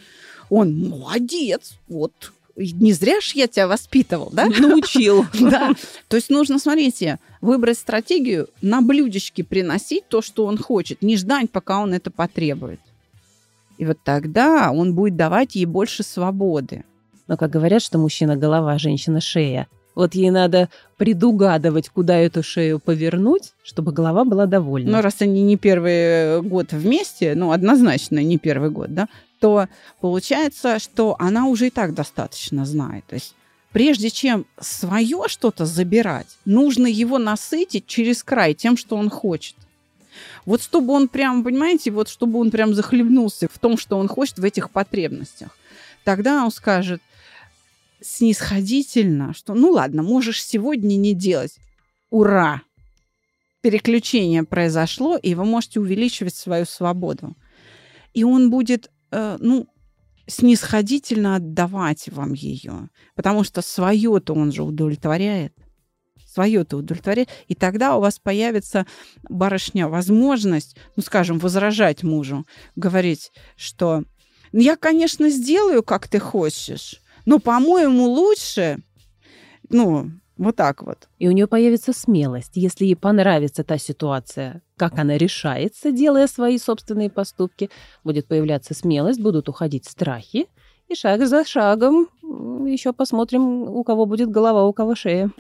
Он 0.49 0.89
молодец, 0.89 1.75
вот, 1.89 2.33
не 2.57 2.93
зря 2.93 3.21
ж 3.21 3.33
я 3.33 3.49
тебя 3.49 3.67
воспитывал, 3.67 4.31
да? 4.33 4.47
Научил. 4.59 5.27
Да. 5.41 5.73
То 6.07 6.17
есть 6.17 6.31
нужно, 6.31 6.61
смотрите, 6.61 7.19
выбрать 7.41 7.79
стратегию, 7.79 8.49
на 8.63 8.81
блюдечке 8.81 9.43
приносить 9.43 10.07
то, 10.09 10.23
что 10.23 10.47
он 10.47 10.57
хочет, 10.57 11.03
не 11.03 11.17
ждать, 11.17 11.51
пока 11.51 11.81
он 11.81 11.93
это 11.95 12.13
потребует. 12.13 12.81
И 13.77 13.85
вот 13.85 13.99
тогда 14.05 14.71
он 14.71 14.95
будет 14.95 15.17
давать 15.17 15.57
ей 15.57 15.67
больше 15.67 16.05
свободы. 16.05 16.85
Но 17.29 17.37
как 17.37 17.51
говорят, 17.51 17.83
что 17.83 17.99
мужчина 17.99 18.37
голова, 18.37 18.73
а 18.73 18.79
женщина 18.79 19.21
шея. 19.21 19.69
Вот 19.95 20.15
ей 20.15 20.31
надо 20.31 20.69
предугадывать, 20.97 21.89
куда 21.89 22.17
эту 22.17 22.43
шею 22.43 22.79
повернуть, 22.79 23.53
чтобы 23.65 23.93
голова 23.93 24.25
была 24.25 24.47
довольна. 24.47 24.93
Но 24.93 25.01
раз 25.03 25.17
они 25.21 25.43
не 25.43 25.57
первый 25.57 26.41
год 26.43 26.73
вместе, 26.73 27.35
ну, 27.35 27.53
однозначно 27.53 28.21
не 28.21 28.39
первый 28.39 28.71
год, 28.71 28.95
да, 28.95 29.09
то 29.41 29.67
получается, 30.01 30.79
что 30.79 31.17
она 31.19 31.47
уже 31.47 31.67
и 31.67 31.71
так 31.71 31.95
достаточно 31.95 32.65
знает. 32.65 33.05
То 33.07 33.15
есть 33.15 33.35
прежде 33.73 34.11
чем 34.11 34.47
свое 34.61 35.25
что-то 35.27 35.67
забирать, 35.67 36.39
нужно 36.45 36.87
его 36.87 37.19
насытить 37.19 37.87
через 37.87 38.23
край 38.23 38.55
тем, 38.55 38.77
что 38.77 38.97
он 38.97 39.11
хочет. 39.11 39.57
Вот 40.47 40.63
чтобы 40.63 40.93
он 40.93 41.09
прям, 41.09 41.45
понимаете, 41.45 41.91
вот 41.91 42.09
чтобы 42.09 42.39
он 42.39 42.51
прям 42.51 42.75
захлебнулся 42.75 43.49
в 43.53 43.59
том, 43.59 43.77
что 43.77 43.99
он 43.99 44.09
хочет 44.09 44.39
в 44.39 44.45
этих 44.45 44.71
потребностях. 44.71 45.57
Тогда 46.05 46.45
он 46.45 46.51
скажет 46.51 47.03
снисходительно, 48.01 49.35
что 49.35 49.55
ну 49.55 49.71
ладно, 49.71 50.03
можешь 50.03 50.45
сегодня 50.45 50.97
не 50.97 51.15
делать. 51.15 51.59
Ура! 52.11 52.63
Переключение 53.61 54.45
произошло, 54.45 55.17
и 55.17 55.35
вы 55.35 55.45
можете 55.45 55.81
увеличивать 55.81 56.35
свою 56.35 56.65
свободу. 56.65 57.37
И 58.15 58.25
он 58.25 58.51
будет 58.51 58.91
Э, 59.11 59.37
ну, 59.41 59.67
снисходительно 60.27 61.37
отдавать 61.37 62.09
вам 62.11 62.35
ее, 62.35 62.91
потому 63.15 63.45
что 63.45 63.63
свое-то 63.63 64.35
он 64.35 64.53
же 64.53 64.63
удовлетворяет. 64.63 65.55
Свое-то 66.27 66.77
удовлетворяет. 66.77 67.31
И 67.47 67.55
тогда 67.55 67.97
у 67.97 68.01
вас 68.01 68.19
появится, 68.19 68.87
барышня, 69.29 69.89
возможность, 69.89 70.77
ну, 70.97 71.03
скажем, 71.03 71.39
возражать 71.39 72.03
мужу, 72.03 72.47
говорить, 72.77 73.33
что 73.57 74.05
я, 74.53 74.77
конечно, 74.77 75.31
сделаю, 75.31 75.83
как 75.83 76.09
ты 76.09 76.19
хочешь, 76.19 77.01
но, 77.29 77.39
по-моему, 77.39 78.05
лучше, 78.05 78.79
ну, 79.69 80.13
вот 80.39 80.57
так 80.57 80.83
вот. 80.83 81.11
И 81.19 81.29
у 81.29 81.33
нее 81.33 81.47
появится 81.47 81.93
смелость, 81.93 82.53
если 82.55 82.87
ей 82.87 82.97
понравится 82.97 83.65
та 83.65 83.77
ситуация, 83.77 84.63
как 84.79 84.99
она 84.99 85.19
решается, 85.19 85.93
делая 85.93 86.27
свои 86.27 86.57
собственные 86.57 87.11
поступки, 87.11 87.69
будет 88.03 88.29
появляться 88.29 88.73
смелость, 88.73 89.21
будут 89.21 89.51
уходить 89.51 89.85
страхи, 89.85 90.47
и 90.89 90.95
шаг 90.95 91.27
за 91.27 91.45
шагом 91.45 92.09
еще 92.67 92.95
посмотрим, 92.95 93.43
у 93.43 93.85
кого 93.85 94.07
будет 94.07 94.31
голова, 94.31 94.65
у 94.65 94.73
кого 94.73 94.95
шея. 94.95 95.31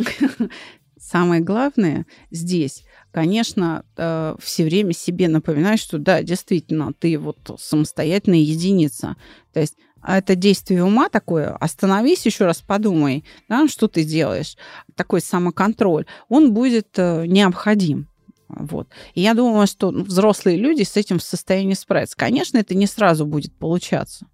Самое 1.01 1.41
главное 1.41 2.05
здесь, 2.31 2.85
конечно, 3.13 3.87
э, 3.97 4.37
все 4.41 4.65
время 4.65 4.93
себе 4.93 5.29
напоминать, 5.29 5.81
что 5.81 5.97
да, 5.97 6.23
действительно, 6.23 6.93
ты 6.93 7.19
вот 7.19 7.39
самостоятельная 7.59 8.41
единица. 8.41 9.17
То 9.55 9.61
есть 9.61 9.77
это 10.03 10.35
действие 10.35 10.85
ума 10.85 11.09
такое, 11.09 11.55
остановись 11.57 12.27
еще 12.27 12.45
раз, 12.45 12.61
подумай, 12.61 13.25
да, 13.49 13.67
что 13.69 13.89
ты 13.89 14.05
делаешь, 14.05 14.57
такой 14.95 15.21
самоконтроль, 15.21 16.07
он 16.29 16.53
будет 16.53 16.89
э, 16.97 17.27
необходим. 17.27 18.09
Вот. 18.49 18.89
И 19.15 19.21
я 19.21 19.35
думаю, 19.35 19.67
что 19.67 19.91
взрослые 19.91 20.57
люди 20.57 20.83
с 20.83 20.97
этим 20.97 21.19
в 21.19 21.23
состоянии 21.23 21.75
справиться. 21.75 22.17
Конечно, 22.17 22.57
это 22.59 22.75
не 22.75 22.87
сразу 22.87 23.27
будет 23.27 23.55
получаться. 23.55 24.27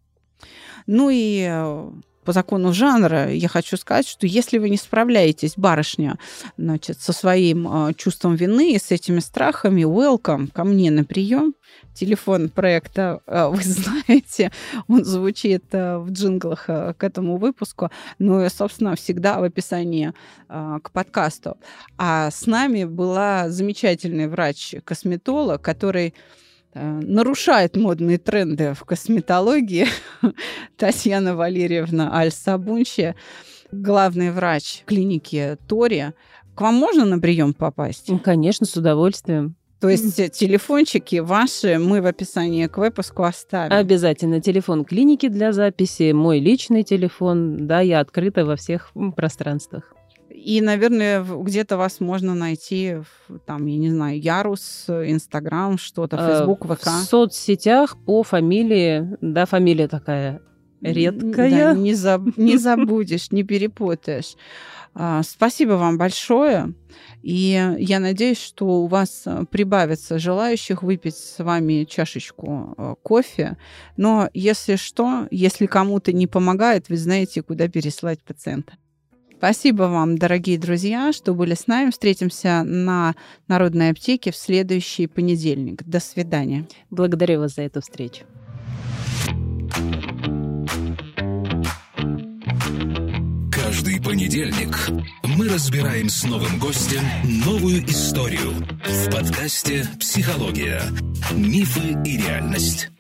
Ну 0.87 1.11
и 1.11 1.46
э, 1.48 1.92
по 2.24 2.32
закону 2.32 2.72
жанра 2.72 3.30
я 3.30 3.48
хочу 3.48 3.76
сказать, 3.76 4.08
что 4.08 4.26
если 4.26 4.58
вы 4.58 4.70
не 4.70 4.76
справляетесь, 4.76 5.54
барышня, 5.56 6.18
значит, 6.56 7.00
со 7.00 7.12
своим 7.12 7.88
э, 7.88 7.94
чувством 7.94 8.34
вины 8.34 8.72
и 8.72 8.78
с 8.78 8.90
этими 8.90 9.20
страхами, 9.20 9.82
welcome 9.82 10.50
ко 10.52 10.64
мне 10.64 10.90
на 10.90 11.04
прием. 11.04 11.54
Телефон 11.94 12.48
проекта 12.48 13.20
э, 13.26 13.46
вы 13.48 13.62
знаете, 13.62 14.50
он 14.88 15.04
звучит 15.04 15.64
э, 15.72 15.98
в 15.98 16.10
джинглах 16.10 16.66
к 16.66 16.96
этому 16.98 17.37
выпуску, 17.37 17.90
ну 18.18 18.44
и, 18.44 18.48
собственно, 18.48 18.96
всегда 18.96 19.38
в 19.38 19.44
описании 19.44 20.12
к 20.48 20.90
подкасту. 20.92 21.56
А 21.98 22.30
с 22.30 22.46
нами 22.46 22.84
была 22.84 23.48
замечательный 23.50 24.28
врач-косметолог, 24.28 25.60
который 25.60 26.14
нарушает 26.74 27.76
модные 27.76 28.18
тренды 28.18 28.74
в 28.74 28.84
косметологии. 28.84 29.87
Татьяна 30.76 31.37
Валерьевна 31.37 32.14
Аль-Сабунчи, 32.14 33.14
главный 33.70 34.30
врач 34.30 34.82
клиники 34.87 35.56
Тори. 35.68 36.12
К 36.54 36.60
вам 36.60 36.74
можно 36.74 37.04
на 37.04 37.18
прием 37.18 37.52
попасть? 37.52 38.10
Конечно, 38.22 38.66
с 38.66 38.76
удовольствием. 38.76 39.56
То 39.80 39.90
есть 39.90 40.32
телефончики 40.32 41.16
ваши 41.16 41.78
мы 41.78 42.00
в 42.00 42.06
описании 42.06 42.66
к 42.68 42.78
выпуску 42.78 43.24
оставим. 43.24 43.76
Обязательно. 43.76 44.40
Телефон 44.40 44.84
клиники 44.84 45.28
для 45.28 45.52
записи, 45.52 46.12
мой 46.12 46.38
личный 46.38 46.84
телефон. 46.84 47.66
Да, 47.66 47.80
я 47.80 48.00
открыта 48.00 48.46
во 48.46 48.56
всех 48.56 48.92
пространствах. 49.14 49.92
И, 50.44 50.61
наверное, 50.61 51.24
где-то 51.24 51.78
вас 51.78 52.00
можно 52.00 52.35
найти, 52.35 52.98
там, 53.46 53.64
я 53.64 53.78
не 53.78 53.90
знаю, 53.90 54.20
Ярус, 54.20 54.85
Инстаграм, 54.88 55.78
что-то, 55.78 56.18
Фейсбук, 56.18 56.66
ВК. 56.66 56.87
В 56.87 57.04
соцсетях 57.04 57.96
по 58.04 58.22
фамилии, 58.22 59.16
да, 59.22 59.46
фамилия 59.46 59.88
такая 59.88 60.42
редкая. 60.83 61.50
Да, 61.50 61.74
не, 61.74 61.94
заб, 61.94 62.22
не 62.37 62.59
забудешь, 62.59 63.30
не 63.30 63.42
перепутаешь. 63.42 64.37
А, 64.94 65.22
спасибо 65.22 65.72
вам 65.72 65.98
большое. 65.98 66.74
И 67.22 67.74
я 67.78 67.98
надеюсь, 67.98 68.40
что 68.40 68.66
у 68.66 68.87
вас 68.87 69.22
э, 69.24 69.44
прибавится 69.50 70.18
желающих 70.18 70.83
выпить 70.83 71.16
с 71.16 71.42
вами 71.42 71.85
чашечку 71.85 72.74
э, 72.76 72.94
кофе. 73.02 73.57
Но 73.96 74.28
если 74.35 74.76
что, 74.76 75.26
если 75.30 75.66
кому-то 75.66 76.12
не 76.12 76.26
помогает, 76.26 76.90
вы 76.90 76.96
знаете, 76.96 77.42
куда 77.42 77.66
переслать 77.68 78.22
пациента. 78.22 78.74
Спасибо 79.38 79.85
вам, 79.85 80.16
дорогие 80.16 80.59
друзья, 80.59 81.12
что 81.12 81.35
были 81.35 81.55
с 81.55 81.66
нами. 81.66 81.90
Встретимся 81.90 82.62
на 82.64 83.14
Народной 83.49 83.90
аптеке 83.90 84.31
в 84.31 84.37
следующий 84.37 85.07
понедельник. 85.07 85.83
До 85.85 86.01
свидания. 86.01 86.66
Благодарю 86.90 87.40
вас 87.40 87.57
за 87.57 87.62
эту 87.62 87.81
встречу. 87.81 88.25
Каждый 93.51 94.01
понедельник 94.01 94.88
мы 95.37 95.49
разбираем 95.49 96.09
с 96.09 96.25
новым 96.25 96.59
гостем 96.59 97.03
новую 97.44 97.85
историю 97.85 98.53
в 98.85 99.11
подкасте 99.11 99.85
«Психология. 99.99 100.81
Мифы 101.33 101.97
и 102.05 102.16
реальность». 102.16 102.90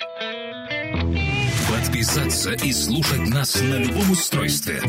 Подписаться 1.70 2.52
и 2.52 2.72
слушать 2.72 3.28
нас 3.30 3.60
на 3.62 3.78
любом 3.78 4.10
устройстве 4.10 4.80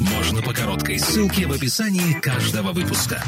можно 0.00 0.42
по 0.42 0.52
короткой 0.52 0.98
ссылке 0.98 1.46
в 1.46 1.52
описании 1.52 2.12
каждого 2.20 2.72
выпуска. 2.72 3.22